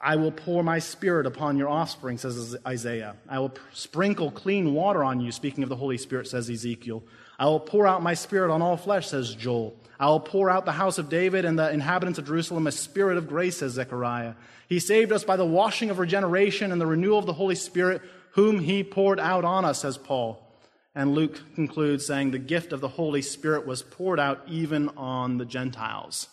[0.00, 3.16] I will pour my spirit upon your offspring, says Isaiah.
[3.28, 7.02] I will sprinkle clean water on you, speaking of the Holy Spirit, says Ezekiel.
[7.38, 9.76] I will pour out my spirit on all flesh, says Joel.
[9.98, 13.18] I will pour out the house of David and the inhabitants of Jerusalem a spirit
[13.18, 14.34] of grace, says Zechariah.
[14.68, 18.00] He saved us by the washing of regeneration and the renewal of the Holy Spirit,
[18.32, 20.46] whom he poured out on us, says Paul.
[20.94, 25.36] And Luke concludes saying the gift of the Holy Spirit was poured out even on
[25.36, 26.28] the Gentiles.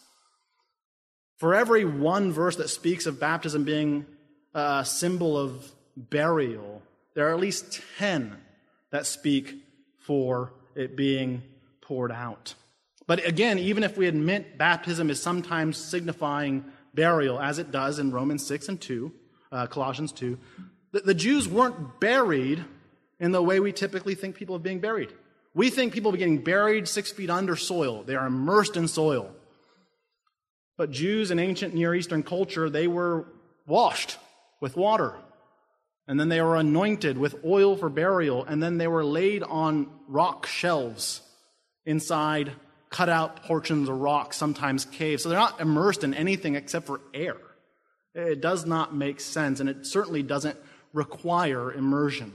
[1.37, 4.05] For every one verse that speaks of baptism being
[4.53, 6.81] a symbol of burial,
[7.13, 8.35] there are at least 10
[8.89, 9.55] that speak
[9.99, 11.43] for it being
[11.81, 12.55] poured out.
[13.05, 18.11] But again, even if we admit baptism is sometimes signifying burial, as it does in
[18.11, 19.11] Romans 6 and 2,
[19.51, 20.37] uh, Colossians 2,
[20.91, 22.65] the, the Jews weren't buried
[23.19, 25.13] in the way we typically think people of being buried.
[25.53, 28.03] We think people are getting buried six feet under soil.
[28.03, 29.33] They are immersed in soil.
[30.77, 33.25] But Jews in ancient Near Eastern culture, they were
[33.65, 34.17] washed
[34.61, 35.15] with water.
[36.07, 38.45] And then they were anointed with oil for burial.
[38.45, 41.21] And then they were laid on rock shelves
[41.85, 42.53] inside
[42.89, 45.23] cut-out portions of rock, sometimes caves.
[45.23, 47.35] So they're not immersed in anything except for air.
[48.13, 50.57] It does not make sense, and it certainly doesn't
[50.93, 52.31] require immersion.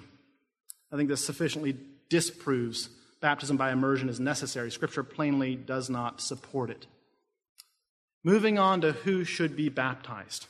[0.92, 1.76] I think this sufficiently
[2.08, 2.88] disproves
[3.20, 4.70] baptism by immersion is necessary.
[4.70, 6.86] Scripture plainly does not support it.
[8.24, 10.46] Moving on to who should be baptized.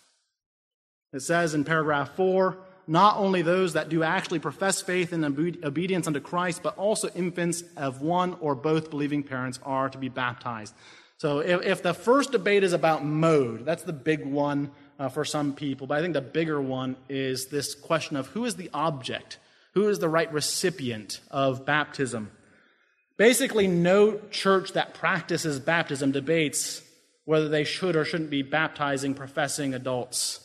[1.12, 2.56] It says in paragraph 4
[2.86, 7.62] not only those that do actually profess faith and obedience unto Christ, but also infants
[7.76, 10.74] of one or both believing parents are to be baptized.
[11.18, 15.24] So if, if the first debate is about mode, that's the big one uh, for
[15.24, 18.70] some people, but I think the bigger one is this question of who is the
[18.74, 19.38] object,
[19.74, 22.30] who is the right recipient of baptism.
[23.16, 26.82] Basically, no church that practices baptism debates
[27.24, 30.40] whether they should or shouldn't be baptizing professing adults.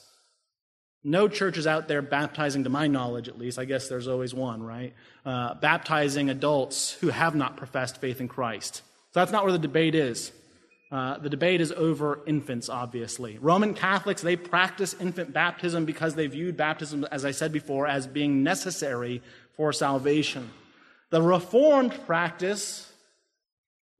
[1.04, 4.34] No church is out there baptizing, to my knowledge at least, I guess there's always
[4.34, 4.94] one, right?
[5.26, 8.78] Uh, baptizing adults who have not professed faith in Christ.
[9.12, 10.32] So that's not where the debate is.
[10.92, 13.38] Uh, the debate is over infants, obviously.
[13.40, 18.08] Roman Catholics, they practice infant baptism because they viewed baptism, as I said before, as
[18.08, 19.22] being necessary
[19.56, 20.50] for salvation.
[21.10, 22.92] The Reformed practice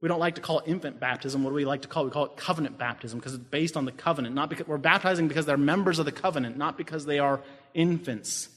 [0.00, 1.42] we don't like to call it infant baptism.
[1.42, 2.06] What do we like to call it?
[2.06, 4.34] We call it covenant baptism because it's based on the covenant.
[4.34, 7.40] Not because we're baptizing because they're members of the covenant, not because they are
[7.74, 8.48] infants.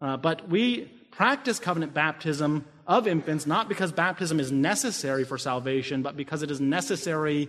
[0.00, 6.02] Uh, but we practice covenant baptism of infants not because baptism is necessary for salvation,
[6.02, 7.48] but because it is necessary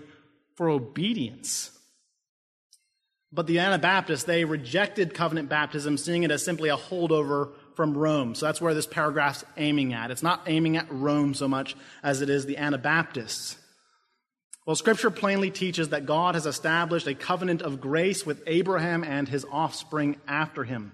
[0.55, 1.71] for obedience.
[3.31, 8.33] But the Anabaptists, they rejected covenant baptism, seeing it as simply a holdover from Rome.
[8.33, 10.09] So that's where this paragraph's aiming at.
[10.09, 13.55] It's not aiming at Rome so much as it is the Anabaptists.
[14.65, 19.29] Well, Scripture plainly teaches that God has established a covenant of grace with Abraham and
[19.29, 20.91] his offspring after him.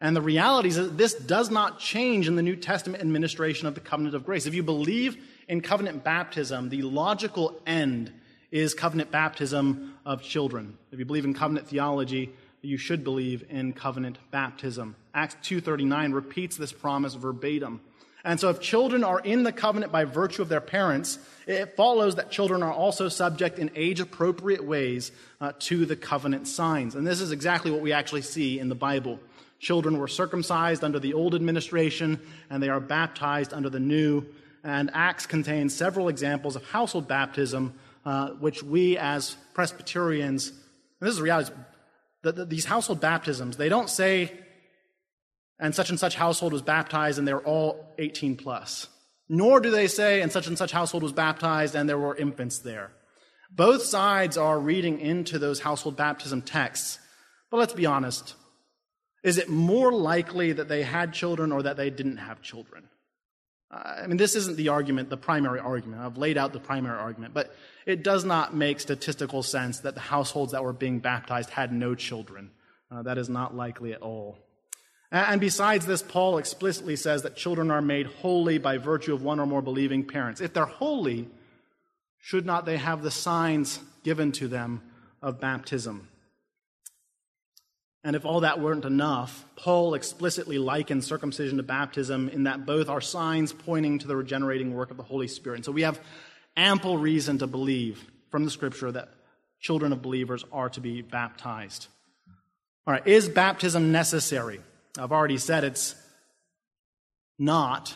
[0.00, 3.74] And the reality is that this does not change in the New Testament administration of
[3.74, 4.44] the covenant of grace.
[4.44, 5.16] If you believe
[5.48, 8.12] in covenant baptism, the logical end
[8.50, 10.76] is covenant baptism of children.
[10.90, 14.96] If you believe in covenant theology, you should believe in covenant baptism.
[15.14, 17.80] Acts 2:39 repeats this promise verbatim.
[18.24, 22.16] And so if children are in the covenant by virtue of their parents, it follows
[22.16, 26.94] that children are also subject in age appropriate ways uh, to the covenant signs.
[26.94, 29.20] And this is exactly what we actually see in the Bible.
[29.60, 34.26] Children were circumcised under the old administration and they are baptized under the new.
[34.62, 40.52] And Acts contains several examples of household baptism, uh, which we as Presbyterians,
[41.00, 41.52] this is reality,
[42.22, 44.32] the, the, these household baptisms, they don't say
[45.58, 48.88] and such and such household was baptized and they were all 18 plus.
[49.28, 52.58] Nor do they say, and such and such household was baptized and there were infants
[52.58, 52.92] there.
[53.50, 56.98] Both sides are reading into those household baptism texts.
[57.50, 58.34] But let's be honest.
[59.22, 62.88] Is it more likely that they had children or that they didn't have children?
[63.70, 66.00] I mean, this isn't the argument, the primary argument.
[66.00, 67.54] I've laid out the primary argument, but
[67.84, 71.94] it does not make statistical sense that the households that were being baptized had no
[71.94, 72.50] children.
[72.90, 74.38] Uh, that is not likely at all.
[75.10, 79.40] And besides this, Paul explicitly says that children are made holy by virtue of one
[79.40, 80.40] or more believing parents.
[80.40, 81.28] If they're holy,
[82.20, 84.82] should not they have the signs given to them
[85.22, 86.08] of baptism?
[88.04, 92.88] And if all that weren't enough, Paul explicitly likens circumcision to baptism in that both
[92.88, 95.56] are signs pointing to the regenerating work of the Holy Spirit.
[95.56, 96.00] And so we have
[96.56, 99.08] ample reason to believe from the scripture that
[99.58, 101.88] children of believers are to be baptized.
[102.86, 104.60] All right, is baptism necessary?
[104.98, 105.94] I've already said it's
[107.38, 107.94] not,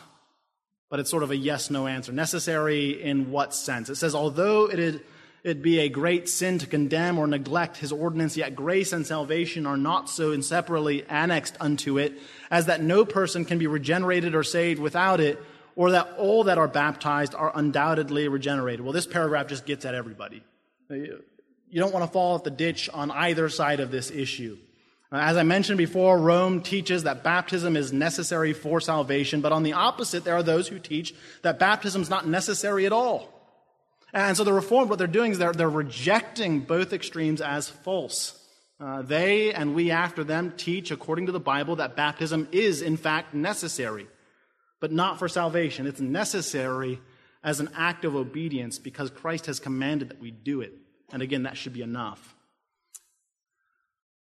[0.88, 2.12] but it's sort of a yes no answer.
[2.12, 3.88] Necessary in what sense?
[3.88, 5.00] It says, although it is,
[5.42, 9.66] it be a great sin to condemn or neglect his ordinance, yet grace and salvation
[9.66, 12.18] are not so inseparably annexed unto it,
[12.50, 15.42] as that no person can be regenerated or saved without it,
[15.74, 18.82] or that all that are baptized are undoubtedly regenerated.
[18.82, 20.44] Well, this paragraph just gets at everybody.
[20.90, 21.22] You
[21.74, 24.58] don't want to fall off the ditch on either side of this issue.
[25.12, 29.74] As I mentioned before, Rome teaches that baptism is necessary for salvation, but on the
[29.74, 33.28] opposite, there are those who teach that baptism is not necessary at all.
[34.14, 38.38] And so the Reformed, what they're doing is they're, they're rejecting both extremes as false.
[38.80, 42.96] Uh, they and we after them teach, according to the Bible, that baptism is in
[42.96, 44.06] fact necessary,
[44.80, 45.86] but not for salvation.
[45.86, 47.00] It's necessary
[47.44, 50.72] as an act of obedience because Christ has commanded that we do it.
[51.12, 52.34] And again, that should be enough.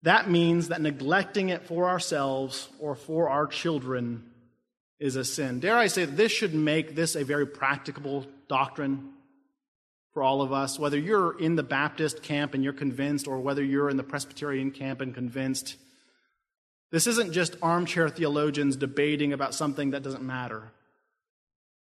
[0.03, 4.25] That means that neglecting it for ourselves or for our children
[4.99, 5.61] is a sin.
[5.61, 9.13] Dare I say this should make this a very practicable doctrine
[10.13, 13.65] for all of us, whether you're in the Baptist camp and you're convinced, or whether
[13.65, 15.77] you're in the Presbyterian camp and convinced.
[16.91, 20.71] This isn't just armchair theologians debating about something that doesn't matter.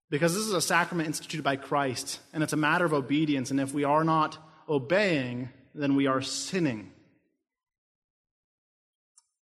[0.09, 3.59] Because this is a sacrament instituted by Christ, and it's a matter of obedience, and
[3.59, 4.38] if we are not
[4.70, 6.93] obeying, then we are sinning.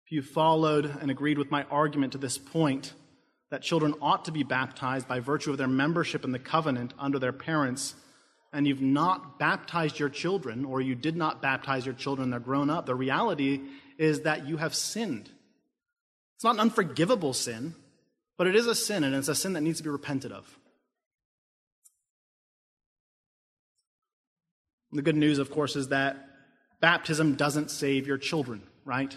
[0.05, 2.93] If you followed and agreed with my argument to this point,
[3.49, 7.17] that children ought to be baptized by virtue of their membership in the covenant under
[7.17, 7.95] their parents,
[8.53, 12.69] and you've not baptized your children, or you did not baptize your children, they're grown
[12.69, 13.61] up, the reality
[13.97, 15.29] is that you have sinned.
[16.35, 17.73] It's not an unforgivable sin,
[18.37, 20.57] but it is a sin, and it's a sin that needs to be repented of.
[24.91, 26.29] The good news, of course, is that
[26.79, 29.15] baptism doesn't save your children, right?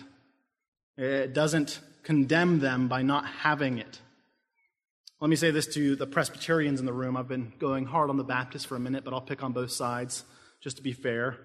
[0.99, 4.01] It doesn't condemn them by not having it.
[5.21, 7.17] Let me say this to the Presbyterians in the room.
[7.17, 9.71] I've been going hard on the Baptists for a minute, but I'll pick on both
[9.71, 10.25] sides
[10.61, 11.39] just to be fair.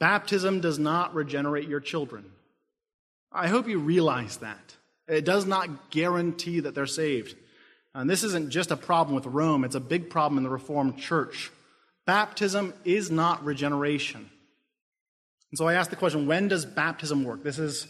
[0.00, 2.24] Baptism does not regenerate your children.
[3.30, 4.76] I hope you realize that.
[5.06, 7.36] It does not guarantee that they're saved.
[7.94, 10.98] And this isn't just a problem with Rome, it's a big problem in the Reformed
[10.98, 11.52] Church.
[12.06, 14.30] Baptism is not regeneration.
[15.54, 17.44] And so I ask the question when does baptism work?
[17.44, 17.86] This is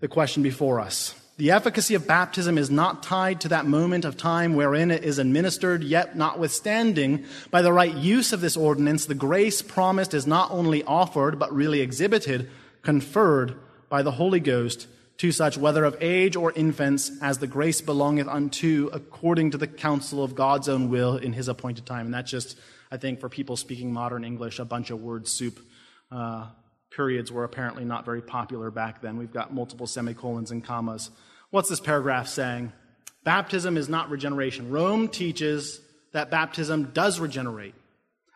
[0.00, 1.14] the question before us.
[1.36, 5.20] The efficacy of baptism is not tied to that moment of time wherein it is
[5.20, 10.50] administered, yet, notwithstanding, by the right use of this ordinance, the grace promised is not
[10.50, 12.50] only offered, but really exhibited,
[12.82, 13.54] conferred
[13.88, 14.88] by the Holy Ghost
[15.18, 19.68] to such, whether of age or infants, as the grace belongeth unto, according to the
[19.68, 22.06] counsel of God's own will in his appointed time.
[22.06, 22.58] And that's just,
[22.90, 25.60] I think, for people speaking modern English, a bunch of word soup.
[26.10, 26.46] Uh,
[26.96, 29.18] periods were apparently not very popular back then.
[29.18, 31.10] We've got multiple semicolons and commas.
[31.50, 32.72] What's this paragraph saying?
[33.22, 34.70] Baptism is not regeneration.
[34.70, 35.80] Rome teaches
[36.12, 37.74] that baptism does regenerate,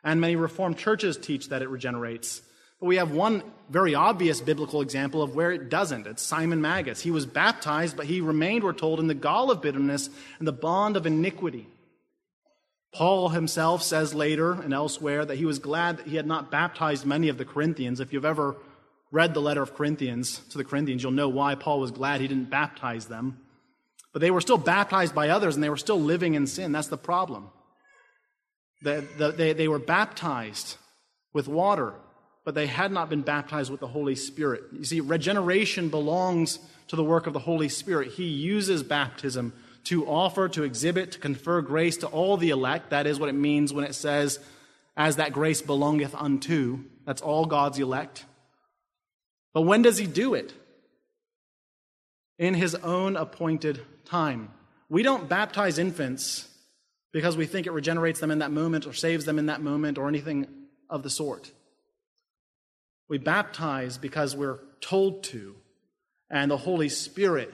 [0.04, 2.42] and many Reformed churches teach that it regenerates.
[2.78, 6.06] But we have one very obvious biblical example of where it doesn't.
[6.06, 7.00] It's Simon Magus.
[7.00, 10.52] He was baptized, but he remained, we're told, in the gall of bitterness and the
[10.52, 11.66] bond of iniquity.
[12.92, 17.06] Paul himself says later and elsewhere that he was glad that he had not baptized
[17.06, 18.00] many of the Corinthians.
[18.00, 18.56] If you've ever
[19.12, 22.28] read the letter of Corinthians to the Corinthians, you'll know why Paul was glad he
[22.28, 23.38] didn't baptize them.
[24.12, 26.72] But they were still baptized by others and they were still living in sin.
[26.72, 27.50] That's the problem.
[28.82, 30.76] They, they, they were baptized
[31.32, 31.94] with water,
[32.44, 34.64] but they had not been baptized with the Holy Spirit.
[34.72, 38.12] You see, regeneration belongs to the work of the Holy Spirit.
[38.12, 39.52] He uses baptism
[39.84, 42.90] to offer, to exhibit, to confer grace to all the elect.
[42.90, 44.38] That is what it means when it says,
[44.96, 46.84] as that grace belongeth unto.
[47.06, 48.24] That's all God's elect.
[49.52, 50.52] But when does he do it?
[52.40, 54.48] in his own appointed time.
[54.88, 56.48] We don't baptize infants
[57.12, 59.98] because we think it regenerates them in that moment or saves them in that moment
[59.98, 60.48] or anything
[60.88, 61.52] of the sort.
[63.08, 65.54] We baptize because we're told to,
[66.30, 67.52] and the Holy Spirit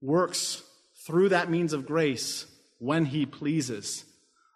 [0.00, 0.62] works
[1.06, 2.46] through that means of grace
[2.78, 4.04] when He pleases.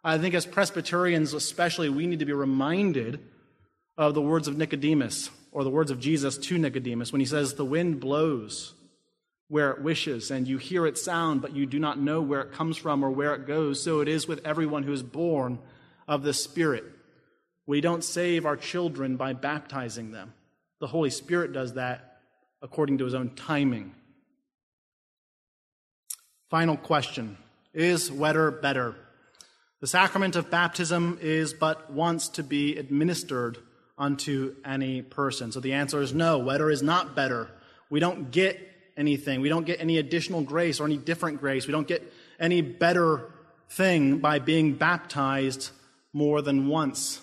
[0.04, 3.20] I think as Presbyterians, especially, we need to be reminded
[3.98, 7.54] of the words of Nicodemus, or the words of Jesus to Nicodemus, when he says,
[7.54, 8.74] The wind blows
[9.48, 12.52] where it wishes, and you hear its sound, but you do not know where it
[12.52, 13.82] comes from or where it goes.
[13.82, 15.58] So it is with everyone who is born
[16.06, 16.84] of the Spirit.
[17.66, 20.34] We don't save our children by baptizing them.
[20.78, 22.18] The Holy Spirit does that
[22.62, 23.94] according to his own timing.
[26.50, 27.36] Final question
[27.74, 28.94] Is wetter better?
[29.80, 33.58] The sacrament of baptism is but once to be administered
[33.98, 35.52] unto any person.
[35.52, 37.50] So the answer is no, wetter is not better.
[37.90, 38.58] We don't get
[38.96, 39.40] anything.
[39.40, 41.66] We don't get any additional grace or any different grace.
[41.66, 43.30] We don't get any better
[43.68, 45.70] thing by being baptized
[46.12, 47.20] more than once.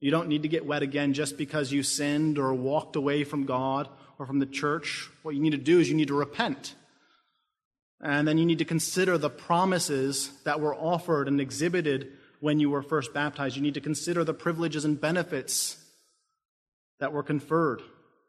[0.00, 3.44] You don't need to get wet again just because you sinned or walked away from
[3.44, 3.88] God
[4.18, 5.08] or from the church.
[5.22, 6.74] What you need to do is you need to repent.
[8.00, 12.70] And then you need to consider the promises that were offered and exhibited when you
[12.70, 13.56] were first baptized.
[13.56, 15.76] You need to consider the privileges and benefits
[17.00, 17.82] that were conferred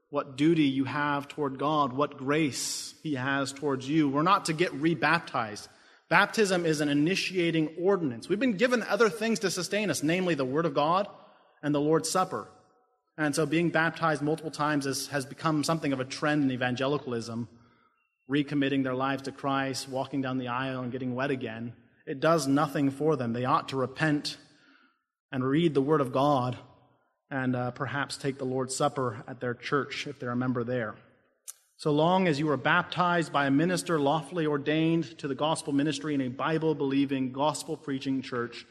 [0.09, 4.09] what duty you have toward God, what grace He has towards you.
[4.09, 5.67] We're not to get rebaptized.
[6.09, 8.27] Baptism is an initiating ordinance.
[8.27, 11.07] We've been given other things to sustain us, namely the Word of God
[11.61, 12.47] and the Lord's Supper.
[13.19, 17.47] And so being baptized multiple times has become something of a trend in evangelicalism,
[18.29, 21.73] recommitting their lives to Christ, walking down the aisle and getting wet again.
[22.05, 23.33] It does nothing for them.
[23.33, 24.37] They ought to repent
[25.31, 26.57] and read the Word of God
[27.31, 30.95] and uh, perhaps take the Lord's Supper at their church if they're a member there.
[31.77, 36.13] So long as you are baptized by a minister lawfully ordained to the gospel ministry
[36.13, 38.65] in a Bible believing, gospel preaching church,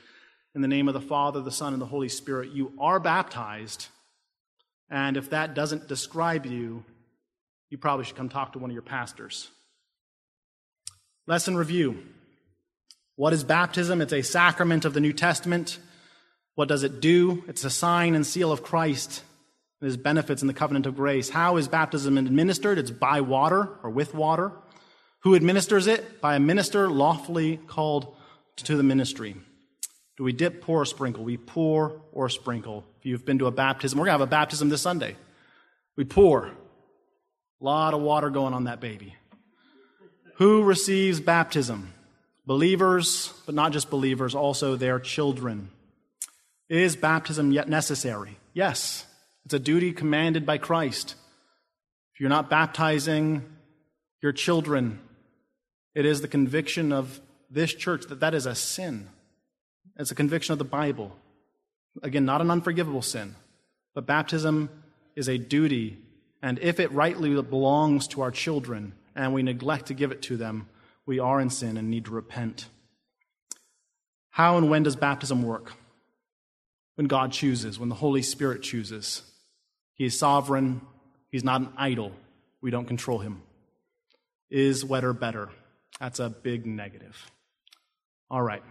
[0.54, 3.86] in the name of the Father, the Son, and the Holy Spirit, you are baptized.
[4.90, 6.84] And if that doesn't describe you,
[7.70, 9.50] you probably should come talk to one of your pastors.
[11.26, 12.02] Lesson review.
[13.16, 14.00] What is baptism?
[14.00, 15.78] It's a sacrament of the New Testament.
[16.54, 17.44] What does it do?
[17.48, 19.22] It's a sign and seal of Christ
[19.80, 21.28] and his benefits in the covenant of grace.
[21.28, 22.78] How is baptism administered?
[22.78, 24.52] It's by water or with water.
[25.20, 26.20] Who administers it?
[26.20, 28.16] By a minister lawfully called
[28.56, 29.36] to the ministry.
[30.16, 31.24] Do we dip, pour, or sprinkle?
[31.24, 32.84] We pour or sprinkle.
[32.98, 35.16] If you've been to a baptism, we're going to have a baptism this Sunday.
[35.96, 36.50] We pour.
[37.60, 39.14] A lot of water going on that baby.
[40.36, 41.92] Who receives baptism?
[42.46, 45.70] Believers, but not just believers, also their children.
[46.68, 48.38] Is baptism yet necessary?
[48.54, 49.04] Yes.
[49.44, 51.14] It's a duty commanded by Christ.
[52.14, 53.44] If you're not baptizing
[54.22, 55.00] your children,
[55.94, 59.08] it is the conviction of this church that that is a sin.
[59.96, 61.16] It's a conviction of the Bible.
[62.02, 63.34] Again, not an unforgivable sin,
[63.94, 64.70] but baptism
[65.16, 65.98] is a duty.
[66.42, 70.36] And if it rightly belongs to our children and we neglect to give it to
[70.36, 70.68] them,
[71.06, 72.68] we are in sin and need to repent.
[74.30, 75.72] How and when does baptism work?
[76.98, 79.22] when God chooses, when the Holy Spirit chooses.
[79.94, 80.80] He is sovereign,
[81.30, 82.10] He's not an idol.
[82.60, 83.42] We don't control Him.
[84.50, 85.48] Is wetter better?
[86.00, 87.30] That's a big negative.
[88.28, 88.64] All right.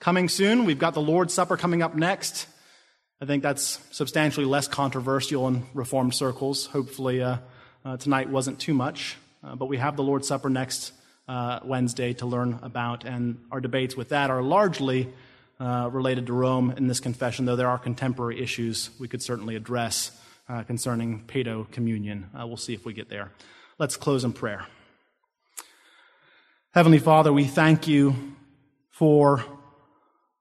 [0.00, 2.48] Coming soon, we've got the Lord's Supper coming up next.
[3.20, 6.66] I think that's substantially less controversial in Reformed circles.
[6.66, 7.38] Hopefully, uh,
[7.84, 9.16] uh, tonight wasn't too much.
[9.42, 10.92] Uh, but we have the Lord's Supper next
[11.26, 15.08] uh, Wednesday to learn about, and our debates with that are largely
[15.58, 19.56] uh, related to Rome in this confession, though there are contemporary issues we could certainly
[19.56, 20.12] address
[20.48, 22.30] uh, concerning Paedo communion.
[22.32, 23.32] We'll see if we get there.
[23.78, 24.64] Let's close in prayer.
[26.72, 28.14] Heavenly Father, we thank you
[28.90, 29.44] for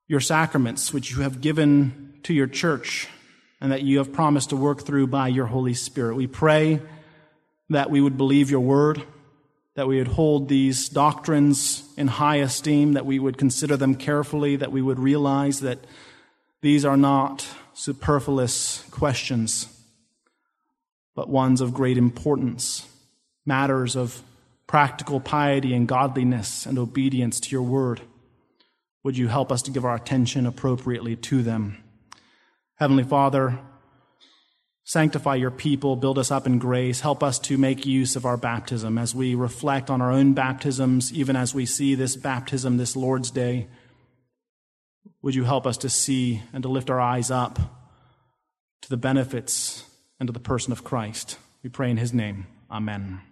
[0.07, 3.07] your sacraments, which you have given to your church
[3.59, 6.15] and that you have promised to work through by your Holy Spirit.
[6.15, 6.82] We pray
[7.70, 9.01] that we would believe your word
[9.78, 14.55] that we would hold these doctrines in high esteem, that we would consider them carefully,
[14.55, 15.78] that we would realize that
[16.61, 19.68] these are not superfluous questions,
[21.13, 22.88] but ones of great importance,
[23.45, 24.24] matters of
[24.65, 28.01] practical piety and godliness and obedience to your word.
[29.03, 31.84] Would you help us to give our attention appropriately to them?
[32.78, 33.59] Heavenly Father,
[34.88, 38.38] Sanctify your people, build us up in grace, help us to make use of our
[38.38, 42.95] baptism as we reflect on our own baptisms, even as we see this baptism this
[42.95, 43.67] Lord's Day.
[45.21, 47.59] Would you help us to see and to lift our eyes up
[48.84, 49.84] to the benefits
[50.21, 51.38] and to the person of Christ?
[51.63, 52.47] We pray in his name.
[52.71, 53.26] Amen.